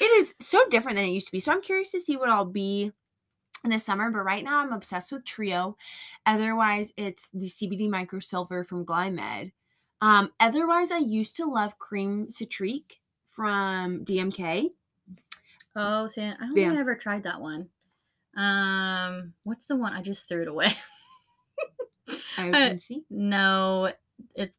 [0.00, 1.40] it is so different than it used to be.
[1.40, 2.92] So I'm curious to see what I'll be
[3.64, 4.10] in the summer.
[4.10, 5.76] But right now I'm obsessed with Trio.
[6.26, 9.52] Otherwise, it's the CBD Micro Silver from Glymed.
[10.00, 14.70] Um, otherwise, I used to love Cream Citrique from DMK.
[15.76, 16.68] Oh, Sam, I don't Yeah.
[16.68, 17.68] think I ever tried that one.
[18.36, 20.74] Um, what's the one I just threw it away?
[22.36, 23.02] IOTC.
[23.10, 23.92] no,
[24.34, 24.56] it's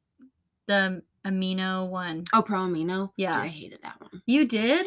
[0.68, 2.24] the amino one.
[2.34, 3.08] Oh, Pro Amino.
[3.08, 3.40] Dude, Yeah.
[3.40, 4.22] I hated that one.
[4.26, 4.86] You did?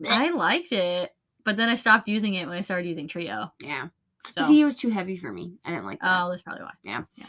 [0.00, 0.08] Blech.
[0.08, 3.52] I liked it, but then I stopped using it when I started using Trio.
[3.62, 3.88] Yeah.
[4.30, 5.54] So, See, it was too heavy for me.
[5.64, 6.22] I didn't like that.
[6.24, 6.72] oh, that's probably why.
[6.82, 7.02] Yeah.
[7.16, 7.26] Yeah.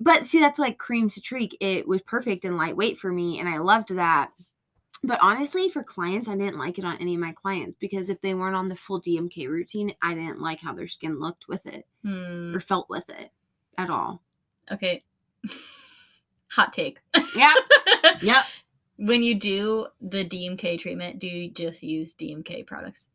[0.00, 1.56] But see, that's like cream citrique.
[1.60, 4.30] It was perfect and lightweight for me, and I loved that.
[5.02, 8.20] But honestly, for clients, I didn't like it on any of my clients because if
[8.22, 11.66] they weren't on the full DMK routine, I didn't like how their skin looked with
[11.66, 12.54] it Hmm.
[12.54, 13.30] or felt with it
[13.78, 14.22] at all.
[14.70, 15.04] Okay.
[16.50, 16.98] Hot take.
[17.34, 17.52] Yeah.
[18.22, 18.44] Yep.
[18.98, 23.06] When you do the DMK treatment, do you just use DMK products?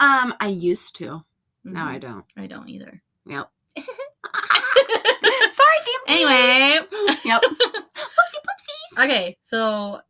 [0.00, 1.24] Um, I used to.
[1.64, 2.00] Now I Mhm.
[2.02, 2.24] don't.
[2.36, 3.00] I don't either.
[3.26, 3.50] Yep.
[5.52, 6.08] Sorry, DMK.
[6.08, 6.78] anyway.
[7.24, 7.42] Yep.
[7.42, 9.04] Whoopsie poopsies.
[9.04, 10.00] Okay, so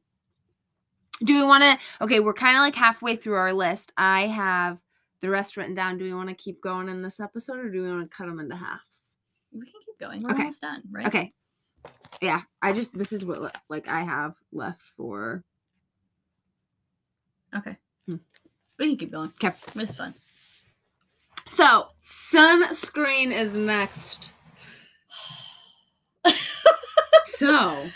[1.22, 1.78] Do we want to?
[2.04, 3.92] Okay, we're kind of like halfway through our list.
[3.96, 4.80] I have
[5.20, 5.96] the rest written down.
[5.98, 8.26] Do we want to keep going in this episode, or do we want to cut
[8.26, 9.14] them into halves?
[9.52, 10.22] we can going.
[10.22, 10.42] We're Okay.
[10.42, 11.06] almost done, right?
[11.06, 11.32] Okay.
[12.22, 15.44] Yeah, I just this is what like I have left for.
[17.54, 17.76] Okay.
[18.08, 18.16] Hmm.
[18.78, 19.32] We can keep going.
[19.42, 19.54] Okay.
[19.76, 20.14] It's fun.
[21.48, 24.30] So sunscreen is next.
[27.26, 27.90] So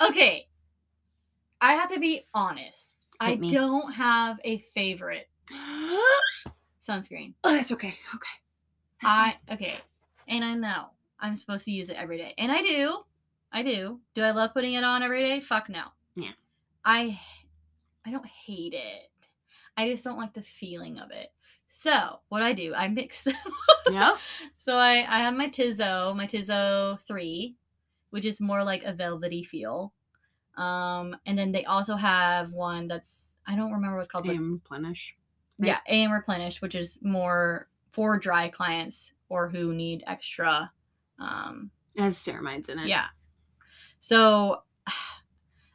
[0.00, 0.46] Okay.
[1.60, 2.96] I have to be honest.
[3.20, 3.50] I me.
[3.50, 5.28] don't have a favorite
[6.88, 7.34] sunscreen.
[7.44, 7.88] oh, that's okay.
[7.88, 8.36] Okay.
[9.02, 9.76] That's I okay.
[10.28, 10.86] And I know
[11.20, 12.34] I'm supposed to use it every day.
[12.38, 12.98] And I do.
[13.52, 14.00] I do.
[14.14, 15.40] Do I love putting it on every day?
[15.40, 15.82] Fuck no.
[16.14, 16.32] Yeah.
[16.84, 17.20] I
[18.06, 19.10] I don't hate it.
[19.76, 21.32] I just don't like the feeling of it.
[21.66, 23.34] So what I do, I mix them.
[23.90, 24.14] Yep.
[24.58, 27.56] So I, I have my Tizo, my Tizo 3,
[28.10, 29.92] which is more like a velvety feel.
[30.56, 35.16] Um, and then they also have one that's I don't remember what's called, And replenish.
[35.58, 40.70] yeah, AM Replenish, which is more for dry clients or who need extra
[41.20, 42.88] um It has ceramides in it.
[42.88, 43.06] yeah.
[44.00, 44.62] So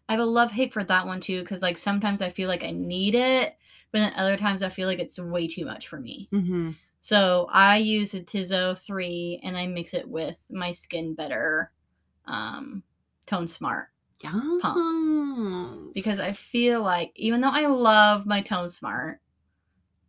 [0.08, 2.64] I have a love hate for that one too, because like sometimes I feel like
[2.64, 3.56] I need it,
[3.92, 6.30] but then other times I feel like it's way too much for me.
[6.32, 6.72] Mm-hmm.
[7.02, 11.72] So I use a Tizo 3 and I mix it with my Skin Better
[12.26, 12.82] um,
[13.28, 13.88] Tone Smart
[14.24, 14.60] Yum.
[15.94, 19.20] because I feel like even though I love my Tone Smart,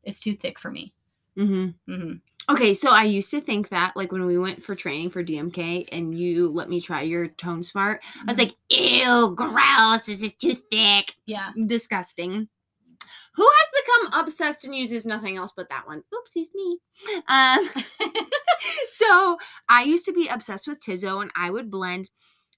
[0.04, 0.94] it's too thick for me.
[1.38, 1.92] Mm-hmm.
[1.92, 2.12] hmm
[2.48, 5.88] Okay, so I used to think that, like when we went for training for DMK
[5.90, 8.28] and you let me try your Tone Smart, I Mm-hmm.
[8.28, 11.12] was like, ew, gross, this is too thick.
[11.26, 11.50] yeah.
[11.66, 12.48] Disgusting.
[13.34, 16.04] Who has become obsessed and uses nothing else but that one?
[16.14, 16.78] Oopsies, me.
[17.28, 17.68] Um,
[18.90, 19.36] so
[19.68, 22.08] I used to be obsessed with Tizo and I would blend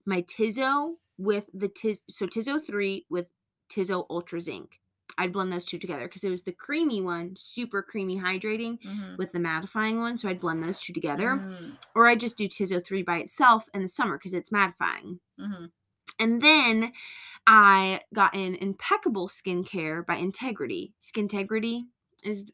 [0.06, 3.30] my Tizo with the Tiz, so Tizo 3 with
[3.72, 4.78] Tizo Ultra Zinc.
[5.18, 9.18] I'd blend those two together because it was the creamy one, super creamy hydrating Mhm.
[9.18, 10.16] with the mattifying one.
[10.16, 11.30] So I'd blend those two together.
[11.36, 11.76] Mhm.
[11.94, 15.18] Or I just do Tizo 3 by itself in the summer because it's mattifying.
[15.38, 15.72] Mhm.
[16.20, 16.92] And then
[17.46, 20.94] I got in Impeccable Skincare by Integrity.
[21.00, 21.86] Skintegrity
[22.22, 22.50] is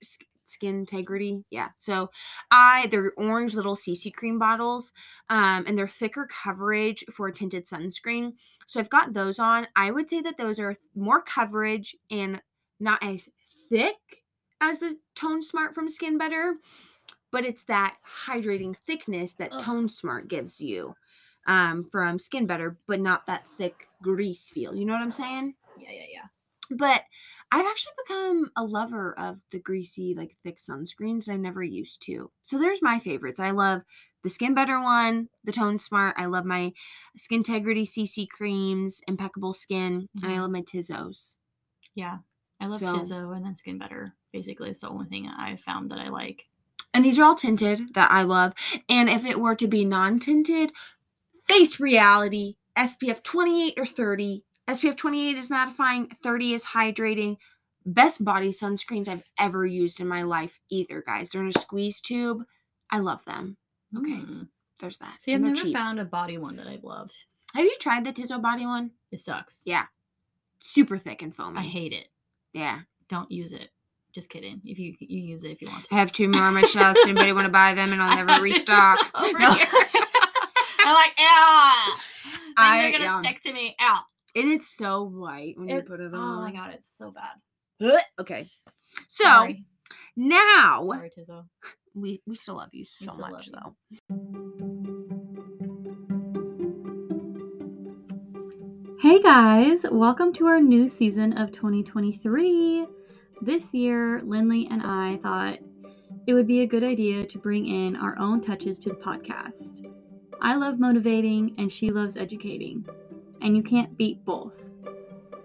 [0.46, 1.44] Skin Integrity.
[1.50, 1.70] Yeah.
[1.78, 2.10] So
[2.50, 4.92] I they're orange little CC cream bottles,
[5.28, 8.34] um, and they're thicker coverage for a tinted sunscreen.
[8.66, 9.66] So I've got those on.
[9.74, 12.40] I would say that those are more coverage and
[12.84, 13.28] not as
[13.68, 13.96] thick
[14.60, 16.56] as the Tone Smart from Skin Better,
[17.32, 19.62] but it's that hydrating thickness that Ugh.
[19.62, 20.94] Tone Smart gives you
[21.46, 24.74] um, from Skin Better, but not that thick grease feel.
[24.74, 25.54] You know what I'm saying?
[25.78, 26.26] Yeah, yeah, yeah.
[26.70, 27.02] But
[27.52, 32.02] I've actually become a lover of the greasy, like thick sunscreens that I never used
[32.06, 32.30] to.
[32.42, 33.38] So there's my favorites.
[33.40, 33.82] I love
[34.22, 36.14] the Skin Better one, the Tone Smart.
[36.18, 36.72] I love my
[37.16, 40.40] Skin Integrity CC creams, Impeccable Skin, and I Mhm.
[40.40, 41.36] love my Tizos.
[41.94, 42.18] Yeah.
[42.60, 44.14] I love So- Tizo and then Skin Better.
[44.32, 46.46] Basically, it's the only thing I've found that I like.
[46.92, 48.52] And these are all tinted that I love.
[48.88, 50.72] And if it were to be non tinted,
[51.48, 54.44] face reality, SPF 28 or 30.
[54.68, 57.36] SPF 28 is mattifying, 30 is hydrating.
[57.84, 61.28] Best body sunscreens I've ever used in my life, either, guys.
[61.30, 62.44] They're in a squeeze tube.
[62.90, 63.56] I love them.
[63.96, 64.48] Okay, Mm.
[64.78, 65.20] there's that.
[65.20, 65.74] See, I've never cheap.
[65.76, 67.24] found a body one that I've loved.
[67.54, 68.92] Have you tried the Tizo body one?
[69.12, 69.60] It sucks.
[69.64, 69.86] Yeah.
[70.60, 71.58] Super thick and foamy.
[71.58, 72.08] I hate it.
[72.54, 72.80] Yeah.
[73.08, 73.68] Don't use it.
[74.14, 74.62] Just kidding.
[74.64, 75.94] If you you use it if you want to.
[75.94, 76.96] I have two more on my shelf.
[77.02, 78.98] Anybody want to buy them and I'll never restock.
[79.14, 79.52] over No.
[79.52, 79.66] here.
[80.86, 82.00] I'm like, ah,
[82.56, 83.22] I- are gonna yeah.
[83.22, 83.74] stick to me.
[83.80, 84.04] Out.
[84.36, 86.38] And it's so white when you put it on.
[86.38, 88.00] Oh my god, it's so bad.
[88.20, 88.48] Okay.
[89.08, 89.64] So Sorry.
[90.16, 91.10] now Sorry,
[91.94, 93.74] we we still love you so much though.
[99.04, 102.86] Hey guys, welcome to our new season of 2023.
[103.42, 105.58] This year, Lindley and I thought
[106.26, 109.86] it would be a good idea to bring in our own touches to the podcast.
[110.40, 112.82] I love motivating and she loves educating,
[113.42, 114.70] and you can't beat both.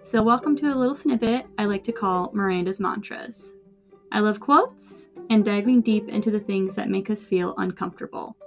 [0.04, 3.52] So, welcome to a little snippet I like to call Miranda's Mantras.
[4.10, 8.38] I love quotes and diving deep into the things that make us feel uncomfortable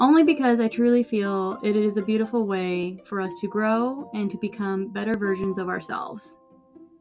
[0.00, 4.30] only because I truly feel it is a beautiful way for us to grow and
[4.30, 6.38] to become better versions of ourselves.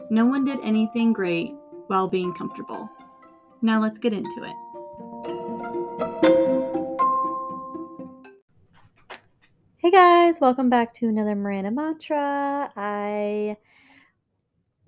[0.09, 1.53] No one did anything great
[1.87, 2.89] while being comfortable.
[3.61, 4.53] Now let's get into it.
[9.77, 12.69] Hey guys, welcome back to another Miranda Mantra.
[12.75, 13.55] I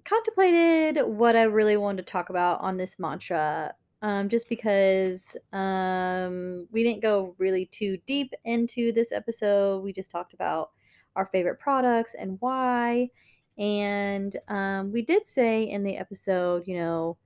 [0.04, 6.68] contemplated what I really wanted to talk about on this mantra um, just because um,
[6.72, 9.84] we didn't go really too deep into this episode.
[9.84, 10.72] We just talked about
[11.16, 13.10] our favorite products and why.
[13.58, 17.18] And um, we did say in the episode, you know,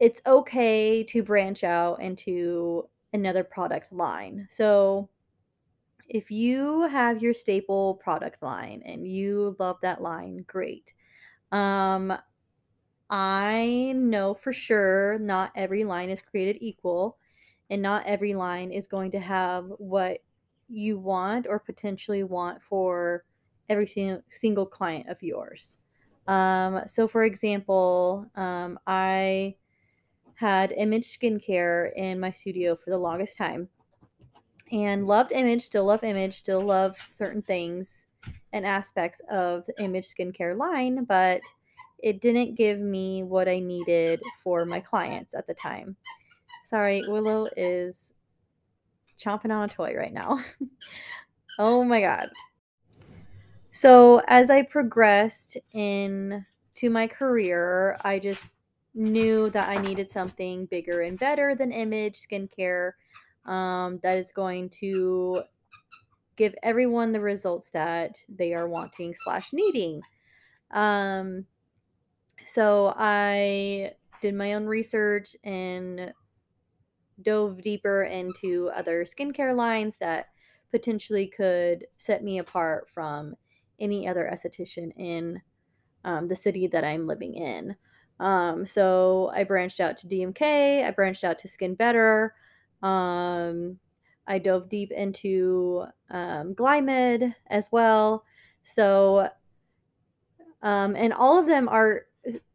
[0.00, 4.46] it's okay to branch out into another product line.
[4.50, 5.08] So
[6.08, 10.94] if you have your staple product line and you love that line, great.
[11.52, 12.12] Um,
[13.10, 17.18] I know for sure not every line is created equal,
[17.70, 20.18] and not every line is going to have what
[20.68, 23.24] you want or potentially want for
[23.68, 25.78] every single, client of yours.
[26.26, 29.56] Um, so, for example, um, I
[30.34, 33.68] had Image Skincare in my studio for the longest time
[34.72, 38.06] and loved Image, still love Image, still love certain things
[38.52, 41.40] and aspects of the Image Skincare line, but
[41.98, 45.96] it didn't give me what I needed for my clients at the time.
[46.64, 48.12] Sorry, Willow is
[49.22, 50.44] chomping on a toy right now.
[51.58, 52.28] oh my god.
[53.72, 56.44] So, as I progressed in
[56.76, 58.46] to my career, I just
[58.94, 62.92] knew that I needed something bigger and better than image skincare
[63.44, 65.42] um, that is going to
[66.36, 70.00] give everyone the results that they are wanting slash needing.
[70.70, 71.46] Um,
[72.46, 76.12] so I did my own research and
[77.22, 80.26] dove deeper into other skincare lines that
[80.70, 83.34] potentially could set me apart from
[83.80, 85.40] any other esthetician in
[86.04, 87.76] um, the city that I'm living in.
[88.20, 92.34] Um, so I branched out to DMK, I branched out to Skin Better.
[92.82, 93.78] Um,
[94.26, 98.24] I dove deep into um, Glymed as well.
[98.62, 99.30] So,
[100.62, 102.06] um, and all of them are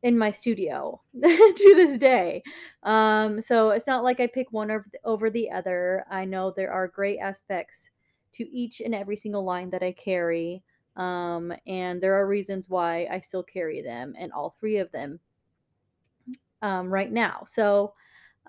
[0.04, 2.44] in my studio to this day.
[2.84, 6.06] Um, so it's not like I pick one over the, over the other.
[6.10, 7.90] I know there are great aspects
[8.34, 10.64] to each and every single line that I carry.
[10.96, 15.20] Um, and there are reasons why I still carry them and all three of them
[16.62, 17.46] um, right now.
[17.48, 17.94] So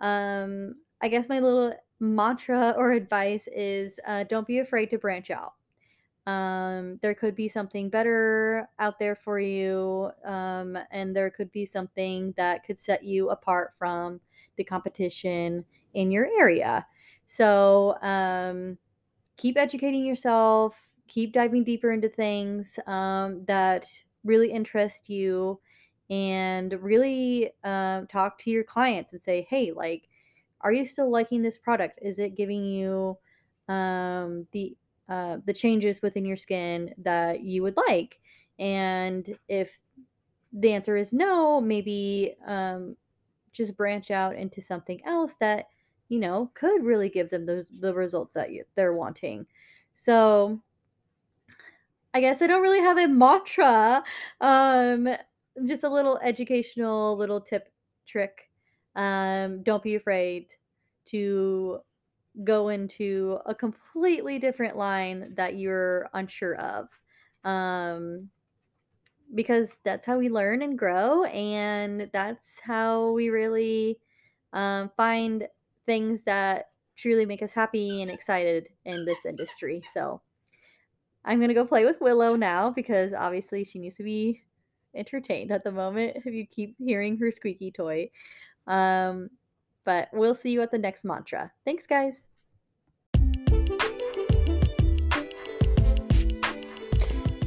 [0.00, 5.30] um, I guess my little mantra or advice is uh, don't be afraid to branch
[5.30, 5.54] out
[6.26, 11.66] um, there could be something better out there for you um, and there could be
[11.66, 14.20] something that could set you apart from
[14.56, 16.86] the competition in your area.
[17.26, 18.78] So um,
[19.36, 20.76] keep educating yourself
[21.08, 23.86] keep diving deeper into things um, that
[24.24, 25.60] really interest you
[26.08, 30.08] and really uh, talk to your clients and say hey like
[30.62, 31.98] are you still liking this product?
[32.02, 33.18] Is it giving you
[33.68, 34.76] um, the
[35.12, 38.18] uh, the changes within your skin that you would like.
[38.58, 39.78] And if
[40.54, 42.96] the answer is no, maybe um,
[43.52, 45.66] just branch out into something else that
[46.08, 49.44] you know could really give them those the results that you, they're wanting.
[49.96, 50.62] So
[52.14, 54.02] I guess I don't really have a mantra.
[54.40, 55.10] Um,
[55.66, 57.68] just a little educational little tip
[58.06, 58.48] trick.
[58.96, 60.46] Um, don't be afraid
[61.06, 61.80] to
[62.44, 66.88] go into a completely different line that you're unsure of.
[67.44, 68.30] Um,
[69.34, 73.98] because that's how we learn and grow, and that's how we really
[74.52, 75.48] um, find
[75.86, 79.82] things that truly make us happy and excited in this industry.
[79.94, 80.20] So
[81.24, 84.42] I'm going to go play with Willow now because obviously she needs to be
[84.94, 88.10] entertained at the moment if you keep hearing her squeaky toy.
[88.66, 89.30] Um,
[89.84, 91.52] but we'll see you at the next mantra.
[91.64, 92.22] Thanks, guys.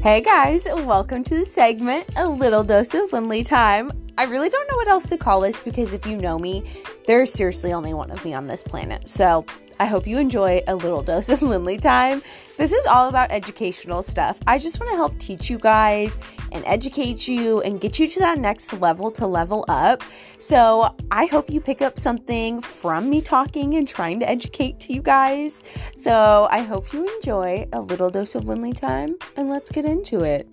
[0.02, 3.91] Hey guys, welcome to the segment A Little Dose of Lindley Time.
[4.19, 6.63] I really don't know what else to call this because if you know me,
[7.08, 9.08] there's seriously only one of me on this planet.
[9.10, 9.45] So
[9.79, 12.21] I hope you enjoy a little dose of Lindley time.
[12.57, 14.39] This is all about educational stuff.
[14.47, 16.17] I just want to help teach you guys
[16.53, 20.01] and educate you and get you to that next level to level up.
[20.39, 24.93] So I hope you pick up something from me talking and trying to educate to
[24.93, 25.63] you guys.
[25.93, 30.21] So I hope you enjoy a little dose of Lindley time and let's get into
[30.21, 30.47] it.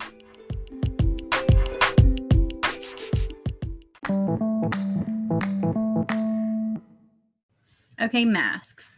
[8.01, 8.92] Okay, masks.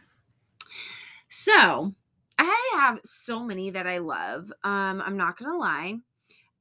[1.46, 1.94] So
[2.40, 4.52] I have so many that I love.
[4.64, 5.94] Um, I'm not gonna lie.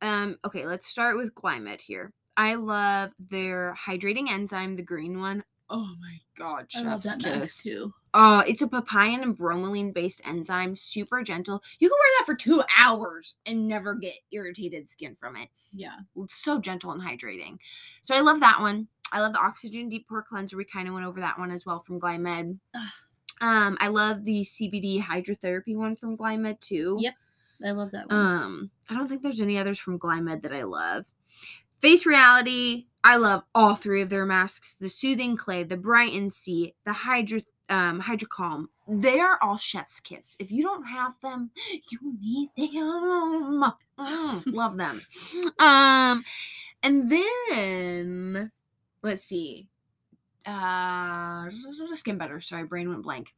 [0.04, 2.14] Um, okay, let's start with Glymed here.
[2.38, 5.44] I love their hydrating enzyme, the green one.
[5.72, 7.64] Oh my god, chef's kiss.
[7.64, 7.92] too.
[8.14, 11.64] Uh, it's a papain and bromelain based enzyme, super gentle.
[11.80, 15.50] You can wear that for two hours and never get irritated skin from it.
[15.74, 15.96] Yeah.
[16.16, 17.58] It's so gentle and hydrating.
[18.04, 18.88] So I love that one.
[19.12, 20.58] I love the Oxygen Deep Pore Cleanser.
[20.58, 22.60] We kind of went over that one as well from Glymed.
[23.42, 26.98] Um, I love the CBD hydrotherapy one from Glymed too.
[27.00, 27.14] Yep.
[27.64, 28.18] I love that one.
[28.18, 31.06] Um, I don't think there's any others from Glymed that I love.
[31.80, 36.74] Face Reality, I love all three of their masks: the Soothing Clay, the Brighten Sea,
[36.86, 38.68] the Hydro um Hydrocalm.
[38.88, 40.36] They are all chef's kiss.
[40.40, 41.52] If you don't have them,
[41.92, 43.74] you need them.
[44.00, 45.02] Mm, love them.
[45.60, 46.24] Um,
[46.84, 48.52] and then
[49.02, 49.68] let's see.
[50.46, 51.50] Uh,
[51.96, 52.39] skin better.
[52.41, 53.34] Sorry, brain went blank.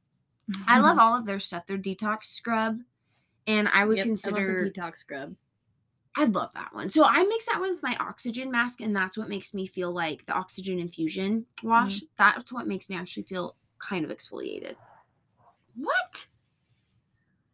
[0.67, 1.65] I love all of their stuff.
[1.67, 2.79] Their detox scrub,
[3.47, 4.71] and I would Yep, I consider.
[4.75, 5.35] detox scrub.
[6.15, 6.89] I love that one.
[6.89, 10.25] So I mix that with my oxygen mask, and that's what makes me feel like
[10.25, 12.01] the oxygen infusion wash.
[12.17, 14.73] That's what makes me actually feel kind of exfoliated.
[15.75, 16.25] What?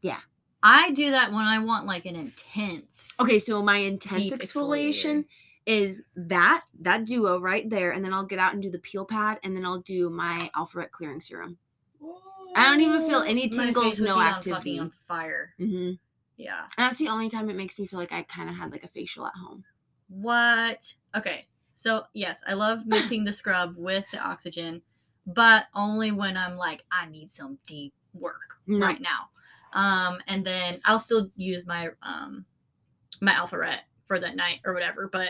[0.02, 0.20] Yeah.
[0.66, 3.16] I do that when I want like an intense.
[3.20, 5.26] Okay, so my intense exfoliation
[5.66, 9.06] is that that duo right there, and then I'll get out and do the peel
[9.06, 11.58] pad, and then I'll do my Alpha Ret clearing serum.
[12.56, 14.52] I don't even feel any tingles, no on activity.
[14.52, 15.54] fucking on fire.
[15.60, 15.94] Mm-hmm.
[16.38, 16.62] Yeah.
[16.78, 18.84] And that's the only time it makes me feel like I kind of had like
[18.84, 19.64] a facial at home.
[20.10, 20.94] What?
[21.16, 21.48] Okay.
[21.74, 24.82] So yes, I love mixing the scrub with the oxygen,
[25.26, 28.86] but only when I'm like, I need some deep work No.
[28.86, 29.30] right now.
[29.74, 32.46] Um, and then I'll still use my um
[33.22, 35.30] my alpharet for that night or whatever, but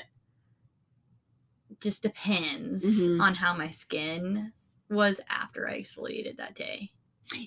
[1.81, 3.21] just depends Mhm.
[3.21, 4.53] on how my skin
[4.89, 6.91] was after I exfoliated that day.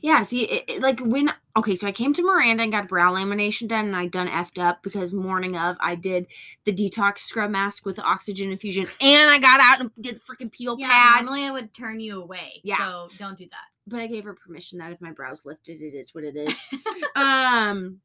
[0.02, 3.12] Yeah, see, it, it- like when okay, so I came to Miranda and got brow
[3.14, 6.26] lamination done, and I done effed up because morning of I did
[6.64, 10.20] the detox scrub mask with the oxygen infusion, and I got out and did the
[10.20, 11.24] freaking peel Yeah, pad.
[11.24, 12.60] normally I would turn you away.
[12.64, 12.78] Yeah.
[12.78, 13.66] So don't do that.
[13.86, 16.58] But I gave her permission that if my brows lifted, it is what it is.
[17.14, 18.00] um,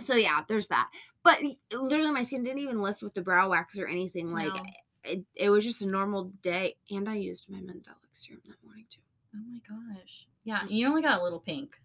[0.00, 0.88] so yeah, there's that.
[1.24, 1.40] But
[1.72, 4.32] literally, my skin didn't even lift with the brow wax or anything.
[4.32, 4.62] Like No.
[5.06, 8.86] It, it was just a normal day, and I used my Mandelic serum that morning
[8.90, 9.00] too.
[9.34, 10.26] Oh my gosh.
[10.44, 11.80] Yeah, you only got a little pink.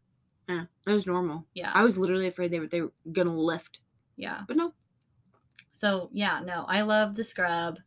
[0.48, 1.46] Yeah, it was normal.
[1.54, 1.72] Yeah.
[1.74, 3.82] I was literally afraid they were they were gonna lift,
[4.18, 4.42] yeah.
[4.48, 4.74] but no.
[5.72, 7.78] So yeah, no, I love the scrub.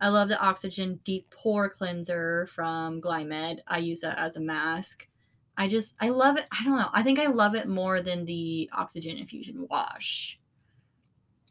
[0.00, 3.60] I love the oxygen deep pore cleanser from Glymed.
[3.66, 5.08] I use that as a mask.
[5.56, 6.46] I just I love it.
[6.52, 6.90] I don't know.
[6.92, 10.38] I think I love it more than the oxygen infusion wash.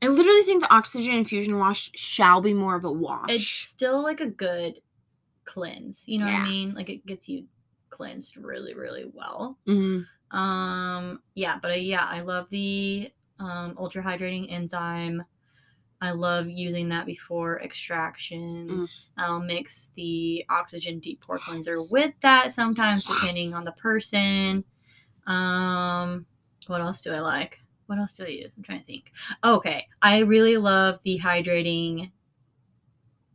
[0.05, 3.29] I literally think the oxygen infusion wash shall be more of a wash.
[3.29, 4.81] It's still like a good
[5.45, 6.03] cleanse.
[6.05, 6.75] You know what I mean?
[6.75, 7.45] Like it gets you
[7.89, 9.57] cleansed really, really well.
[9.67, 10.05] Mhm.
[10.29, 15.23] Um, yeah, but I, yeah, I love the um, ultra hydrating enzyme.
[16.01, 18.71] I love using that before extractions.
[18.71, 18.89] Mm.
[19.17, 24.65] I'll mix the oxygen deep pore cleanser with that sometimes, depending on the person.
[25.25, 26.27] Um,
[26.67, 27.59] what else do I like?
[27.87, 28.53] What else do I use?
[28.57, 29.11] I'm trying to think.
[29.43, 32.11] Oh, okay, I really love the hydrating.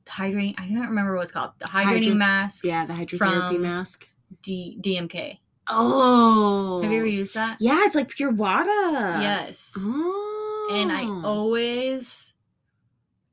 [0.09, 0.55] Hydrating.
[0.59, 1.53] I don't remember what it's called.
[1.59, 2.65] The hydrating Hydro- mask.
[2.65, 4.09] Yeah, the hydrotherapy mask.
[4.43, 5.39] D- DMK.
[5.69, 6.83] Oh.
[6.83, 7.59] Have you ever used that?
[7.61, 8.71] Yeah, it's like pure water.
[8.71, 9.75] Yes.
[9.79, 10.69] Oh.
[10.73, 11.23] and I oh.
[11.25, 12.35] always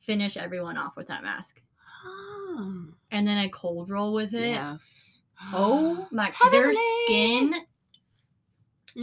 [0.01, 1.61] finish everyone off with that mask.
[2.05, 2.85] Oh.
[3.09, 4.49] And then I cold roll with it.
[4.49, 5.21] Yes.
[5.53, 7.05] Oh my their Heavenly.
[7.05, 7.55] skin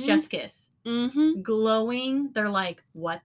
[0.04, 0.68] chef's kiss.
[0.86, 1.42] Mm-hmm.
[1.42, 2.30] Glowing.
[2.34, 3.20] They're like, "What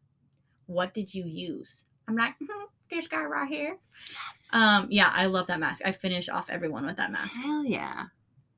[0.67, 3.77] what did you use?" I'm like, "Mhm, "This guy right here."
[4.09, 4.47] Yes.
[4.53, 5.81] Um yeah, I love that mask.
[5.85, 7.35] I finish off everyone with that mask.
[7.41, 8.05] Hell yeah.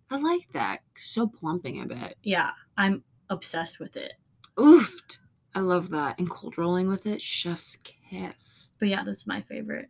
[0.10, 0.82] I like that.
[0.98, 2.16] So plumping, I bet.
[2.24, 4.14] Yeah, I'm obsessed with it.
[4.58, 5.20] Oofed.
[5.56, 6.20] I love that.
[6.20, 8.72] And cold rolling with it, chef's kiss.
[8.80, 9.90] But yeah, this is my favorite.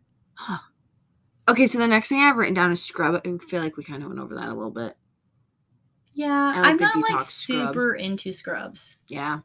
[1.48, 3.20] Okay, so the next thing I have written down is scrub.
[3.24, 4.96] I feel like we kind of went over that a little bit.
[6.14, 7.68] Yeah, like I'm not like scrub.
[7.68, 8.96] super into scrubs.
[9.08, 9.40] Yeah.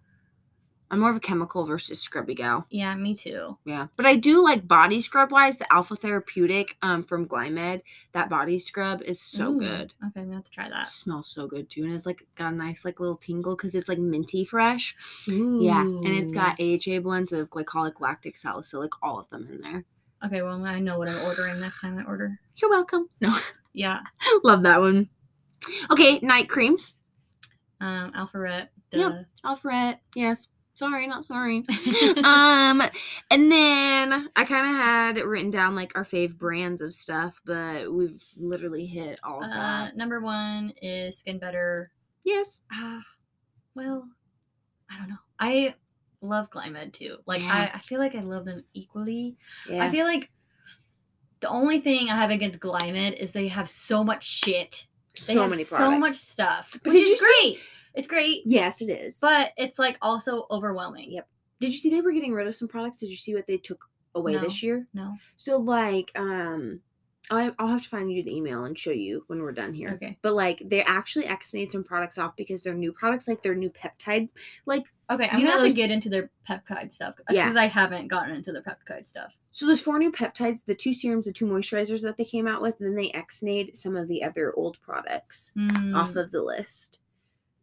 [0.89, 2.65] I'm more of a chemical versus scrubby gal.
[2.69, 3.57] Yeah, me too.
[3.65, 3.87] Yeah.
[3.97, 7.81] But I do like body scrub wise, the Alpha Therapeutic um from Glymed.
[8.13, 9.93] That body scrub is so Ooh, good.
[10.05, 10.87] Okay, I'm gonna have to try that.
[10.87, 11.83] smells so good too.
[11.83, 14.95] And it's like got a nice like little tingle because it's like minty fresh.
[15.27, 15.81] Yeah.
[15.81, 19.83] And it's got AHA blends of glycolic, lactic, salicylic, all of them in there.
[20.25, 22.39] Okay, well, I know what I'm ordering next time I order.
[22.55, 23.09] You're welcome.
[23.21, 23.37] No.
[23.73, 23.99] Yeah.
[24.43, 25.09] Love that one.
[25.91, 26.93] Okay, night creams.
[27.81, 28.69] Um, Alpharet.
[28.91, 29.11] Yep.
[29.11, 29.23] duh.
[29.45, 29.99] Alpharet.
[30.15, 30.47] Yes.
[30.73, 31.63] Sorry, not sorry.
[32.23, 32.83] um,
[33.31, 37.91] and then I kind of had written down like our fave brands of stuff, but
[37.91, 39.97] we've literally hit all of uh, that.
[39.97, 41.91] number one is Skin Better.
[42.23, 42.59] Yes.
[42.71, 43.01] Ah,
[43.73, 44.07] well,
[44.91, 45.15] I don't know.
[45.39, 45.73] I
[46.21, 47.17] love Glymed too.
[47.25, 47.71] Like Yeah.
[47.73, 49.37] I, I feel like I love them equally.
[49.67, 49.83] Yeah.
[49.83, 50.29] I feel like
[51.39, 54.87] the only thing I have against Glymed is they have so much shit.
[55.25, 56.69] They so many so much stuff.
[56.83, 57.59] But which is you see- great.
[57.95, 58.43] It's great.
[58.45, 59.19] Yes, it is.
[59.19, 61.11] But it's like also overwhelming.
[61.13, 61.27] Yep.
[61.59, 62.97] did you see they were getting rid of some products?
[62.99, 64.41] Did you see what they took away No.
[64.41, 64.87] this year?
[64.93, 65.15] No.
[65.35, 66.81] So like, um,
[67.31, 69.89] I'll have to find you the email and show you when we're done here.
[69.95, 70.17] Okay.
[70.21, 73.69] But like, they actually exited some products off because they're new products, like their new
[73.71, 74.29] peptide.
[74.67, 77.45] Like, Okay, I'm You gonna have those- to get into their peptide stuff Yeah.
[77.45, 79.31] because I haven't gotten into the peptide stuff.
[79.57, 82.61] So there's four new peptides, the two serums, the two moisturizers that they came out
[82.61, 85.51] with, and then they exited some of the other old products
[85.95, 86.99] off Mm, of the list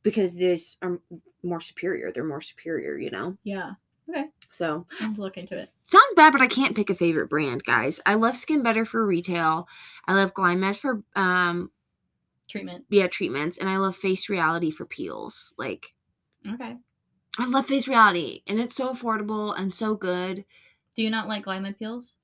[0.03, 0.99] because these are
[1.45, 2.11] more superior.
[2.12, 3.36] They're more superior, you know.
[3.45, 3.74] yeah,
[4.11, 4.24] Okay.
[4.51, 5.70] So I'll have to look into it.
[5.84, 8.01] Sounds bad, but I can't pick a favorite brand, guys.
[8.05, 9.68] I love Skin Better for retail.
[10.07, 11.70] I love Glymed for um
[12.49, 12.86] Treatment.
[12.90, 15.55] yeah treatments, and I love Face Reality for peels.
[15.57, 15.95] Like
[16.53, 16.76] Okay.
[17.38, 20.45] I love Face Reality, and it's so affordable and so good.
[20.97, 22.16] Do you not like Glymed peels?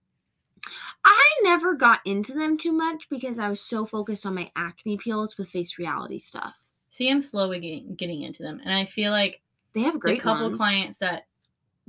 [1.04, 4.96] I never got into them too much because I was so focused on my acne
[4.96, 6.54] peels with Face Reality stuff.
[6.90, 9.40] See, I'm slowly getting, getting into them, and I feel like
[9.72, 10.56] They have the great couple ones.
[10.58, 11.26] clients that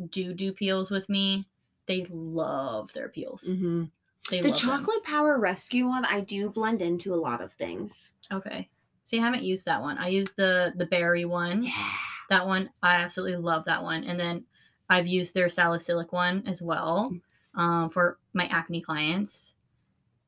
[0.09, 1.47] do do peels with me,
[1.87, 3.47] they love their peels.
[3.47, 3.85] hmm
[4.29, 4.69] They The love them.
[4.69, 8.13] Chocolate Power Rescue one, I do blend into a lot of things.
[8.31, 8.69] Okay.
[9.05, 9.97] See, I haven't used that one.
[9.97, 11.65] I use the the berry one.
[11.65, 11.91] Yeah.
[12.29, 14.05] That one, I absolutely love that one.
[14.05, 14.45] And then
[14.91, 17.15] I've used their salicylic one as well
[17.55, 19.55] um, for my acne clients,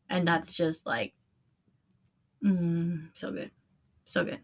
[0.10, 1.14] and that's just like,
[2.44, 3.52] mm, so good,
[4.06, 4.40] so good.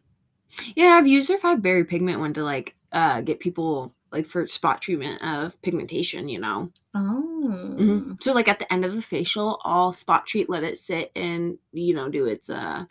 [0.76, 4.48] Yeah, I've used their five berry pigment one to like uh get people like for
[4.48, 6.72] spot treatment of pigmentation, you know.
[6.96, 8.22] Oh, Mhm.
[8.22, 11.58] So like at the end of a facial, I'll spot treat, let it sit and
[11.72, 12.86] you know do its uh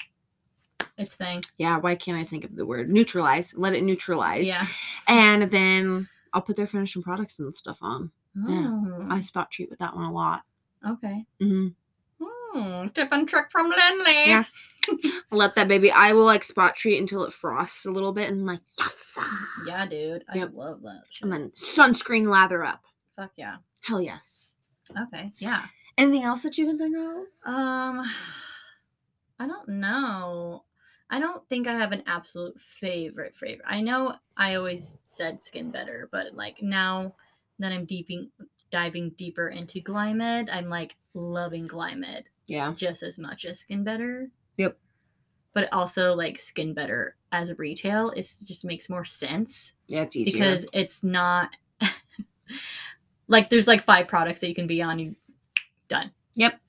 [0.97, 1.43] it's thing.
[1.59, 2.89] yeah, why can't I think of the word?
[2.89, 3.55] Neutralize.
[3.57, 4.47] Let it neutralize.
[4.49, 4.66] Yeah.
[5.09, 8.11] And then I'll put their finishing products and stuff on.
[8.47, 10.43] Oh, I spot treat with that one a lot.
[10.87, 11.24] okay.
[11.41, 11.68] hmm
[12.20, 14.29] Hmm, tip and trick from Lindley.
[14.31, 14.45] Yeah.
[15.31, 15.91] Let that baby.
[15.91, 19.18] I will like spot treat until it frosts a little bit and like yes.
[19.66, 20.24] Yeah, dude.
[20.33, 20.51] I Yep.
[20.55, 21.03] love that.
[21.11, 21.24] Shit.
[21.24, 22.83] And then sunscreen lather up.
[23.16, 23.57] Fuck yeah.
[23.81, 24.53] Hell yes.
[24.99, 25.31] Okay.
[25.37, 25.66] Yeah.
[25.99, 27.53] Anything else that you can think of?
[27.53, 28.07] Um,
[29.41, 30.64] I don't know.
[31.11, 33.65] I don't think I have an absolute favorite favorite.
[33.67, 37.15] I know I always said Skin Better, but like now
[37.59, 38.31] that I'm deeping
[38.71, 42.75] diving deeper into Glymed, I'm like loving Glymed Yeah.
[42.77, 44.29] just as much as Skin Better.
[44.59, 44.77] Yep.
[45.55, 50.33] But also like Skin Better as retail, it just makes more sense Yeah, it's easier.
[50.35, 51.57] because it's not
[53.29, 54.99] like there's like five products that you can be on.
[54.99, 55.17] You
[55.89, 56.11] done.
[56.35, 56.61] Yep.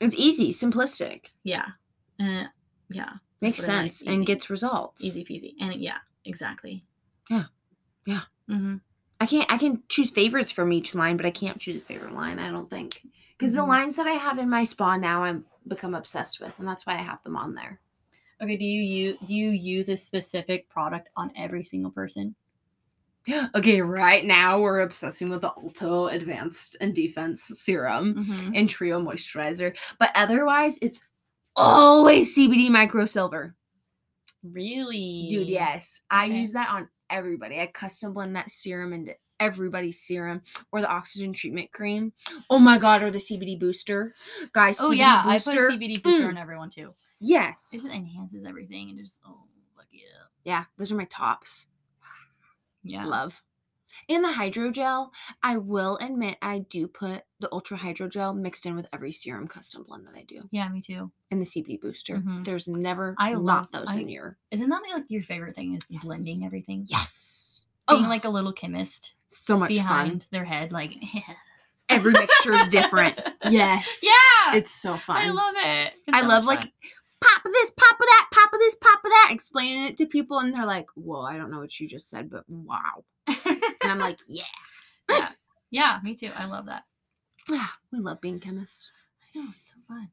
[0.00, 1.26] It's easy, simplistic.
[1.44, 1.66] Yeah.
[2.20, 2.44] Uh,
[2.90, 3.14] yeah.
[3.44, 4.12] Makes sense easy.
[4.14, 5.02] and gets results.
[5.04, 6.84] easy peasy and yeah exactly
[7.30, 7.44] Yeah.
[8.06, 8.22] Yeah.
[8.48, 8.76] hmm
[9.20, 12.12] I can't I can choose favorites from each line, but I can't choose a favorite
[12.14, 13.00] line, I don't think.
[13.38, 13.68] Because the Mhm.
[13.68, 16.94] lines that I have in my spa now I'm become obsessed with, and that's why
[16.94, 17.80] I have them on there.
[18.42, 22.34] okay do you use do you use a specific product on every single person
[23.54, 28.50] Okay, right now we're obsessing with the Alto Advanced and Defense Serum mm-hmm.
[28.54, 29.74] and Trio Moisturizer.
[29.98, 31.00] But otherwise, it's
[31.56, 33.54] always CBD Micro Silver.
[34.42, 36.00] really Dude, yes.
[36.10, 37.60] I use that on everybody.
[37.60, 40.42] I custom blend that serum into everybody's serum
[40.72, 42.12] or the oxygen treatment cream.
[42.50, 44.14] Oh my god, or the CBD booster.
[44.52, 45.50] Guys, oh CBD yeah booster.
[45.50, 46.28] i put cbd booster mm.
[46.28, 47.68] on everyone too Yes.
[47.72, 49.44] it just enhances everything and just oh
[49.76, 50.02] fuck yeah
[50.44, 51.66] Yeah, those are my tops.
[52.82, 53.40] yeah Love.
[54.08, 55.10] In the hydrogel,
[55.42, 59.84] I will admit I do put the ultra hydrogel mixed in with every serum custom
[59.86, 60.48] blend that I do.
[60.50, 62.16] yeah me too And the CBD booster.
[62.16, 62.44] Mhm.
[62.44, 64.36] There's never I not love- those I- in your.
[64.50, 66.02] isn't that like your favorite thing is Yes.
[66.04, 67.64] blending everything Yes.
[67.88, 70.28] being Oh, like a little chemist so much behind fun.
[70.30, 70.94] their head like
[71.88, 73.20] Every mixture is different.
[73.48, 74.00] Yes.
[74.02, 75.16] yeah It's so fun.
[75.18, 76.72] i love it It's I so love like fun.
[77.20, 80.06] pop of this, pop of that, pop of this, pop of that, explaining it to
[80.06, 83.90] people, and they're like, "Whoa, I don't know what you just said, but wow." And
[83.92, 84.44] I'm like, "Yeah,
[85.10, 85.28] yeah.
[85.70, 86.30] yeah, me too.
[86.34, 86.84] I love that.
[87.50, 88.90] Ah, we love being chemists."
[89.34, 90.08] I know it's so fun.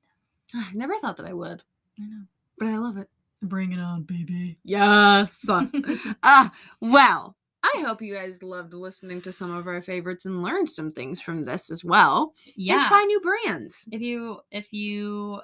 [0.53, 1.63] I never thought that I would,
[1.99, 2.23] I know.
[2.57, 3.09] but I love it.
[3.41, 4.57] Bring it on, baby.
[4.63, 5.33] Yes.
[5.41, 5.71] Son.
[6.23, 10.69] Ah, well, I hope you guys loved listening to some of our favorites and learned
[10.69, 12.33] some things from this as well.
[12.55, 12.75] Yeah.
[12.75, 13.87] And try new brands.
[13.91, 15.41] if you if you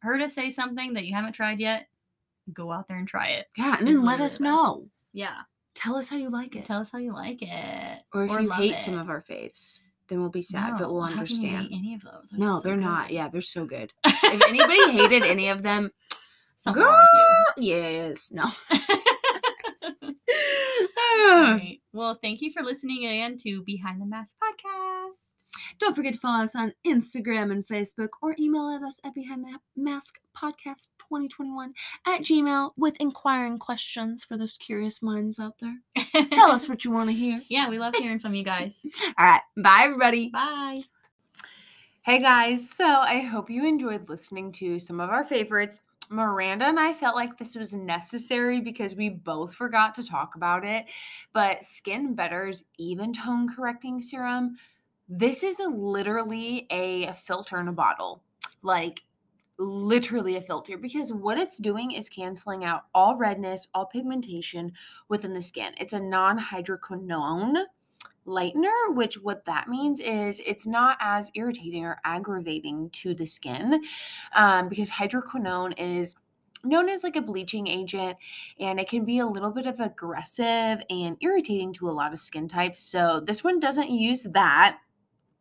[0.00, 1.88] heard us say something that you haven't tried yet,
[2.52, 3.46] go out there and try it.
[3.56, 4.86] Yeah, and It's then let us know.
[5.12, 5.40] Yeah.
[5.74, 6.66] Tell us how you like it.
[6.66, 8.02] Tell us how you like it.
[8.12, 8.78] or if you love hate it.
[8.78, 11.68] some of our faves, then we'll be sad, but we'll you understand.
[11.72, 12.32] any of those?
[12.32, 13.08] No, so they're not.
[13.08, 13.14] good.
[13.14, 13.92] Yeah, they're so good.
[14.24, 15.90] If anybody hated any of them,
[16.56, 16.98] Something girl,
[17.58, 18.44] yes, no.
[18.72, 20.14] you.
[21.18, 21.78] Right.
[21.92, 25.31] Well, thank you for listening again to Behind the Mask podcast.
[25.78, 29.44] Don't forget to follow us on Instagram and Facebook or email at us at Behind
[29.44, 31.74] the Mask Podcast 2021
[32.06, 35.78] at Gmail with inquiring questions for those curious minds out there.
[36.30, 37.42] Tell us what you want to hear.
[37.48, 38.80] Yeah, we love hearing from you guys.
[39.18, 39.42] All right.
[39.56, 40.30] Bye, everybody.
[40.30, 40.84] Bye.
[42.02, 45.80] Hey guys, so I hope you enjoyed listening to some of our favorites.
[46.10, 50.64] Miranda and I felt like this was necessary because we both forgot to talk about
[50.64, 50.86] it.
[51.32, 54.56] But Skin Better's Even Tone Correcting Serum,
[55.18, 58.22] this is a, literally a filter in a bottle.
[58.62, 59.02] Like,
[59.58, 64.72] literally a filter because what it's doing is canceling out all redness, all pigmentation
[65.08, 65.74] within the skin.
[65.78, 67.64] It's a non hydroquinone
[68.26, 73.82] lightener, which what that means is it's not as irritating or aggravating to the skin
[74.34, 76.14] um, because hydroquinone is
[76.64, 78.16] known as like a bleaching agent
[78.60, 82.20] and it can be a little bit of aggressive and irritating to a lot of
[82.20, 82.80] skin types.
[82.80, 84.78] So this one doesn't use that.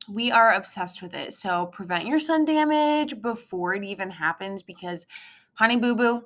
[0.10, 1.34] We are obsessed with it.
[1.34, 5.06] So prevent your sun damage before it even happens because
[5.54, 6.24] honey boo boo,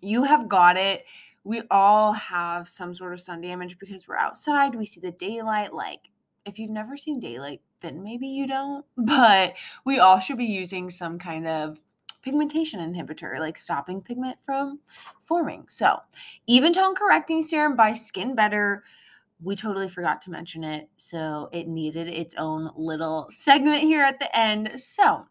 [0.00, 1.04] you have got it
[1.48, 5.72] we all have some sort of sun damage because we're outside, we see the daylight.
[5.72, 6.00] Like,
[6.44, 9.54] if you've never seen daylight, then maybe you don't, but
[9.86, 11.80] we all should be using some kind of
[12.20, 14.80] pigmentation inhibitor, like stopping pigment from
[15.22, 15.64] forming.
[15.68, 15.98] So,
[16.46, 18.84] Even Tone Correcting Serum by Skin Better.
[19.42, 24.18] We totally forgot to mention it, so it needed its own little segment here at
[24.18, 24.80] the end.
[24.80, 25.26] So,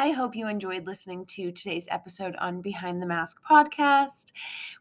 [0.00, 4.30] I hope you enjoyed listening to today's episode on Behind the Mask podcast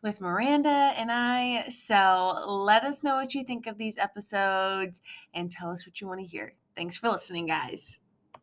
[0.04, 1.68] with Miranda and I.
[1.70, 5.02] So let us know what you think of these episodes
[5.34, 6.54] and tell us what you want to hear.
[6.76, 8.02] Thanks for listening, guys.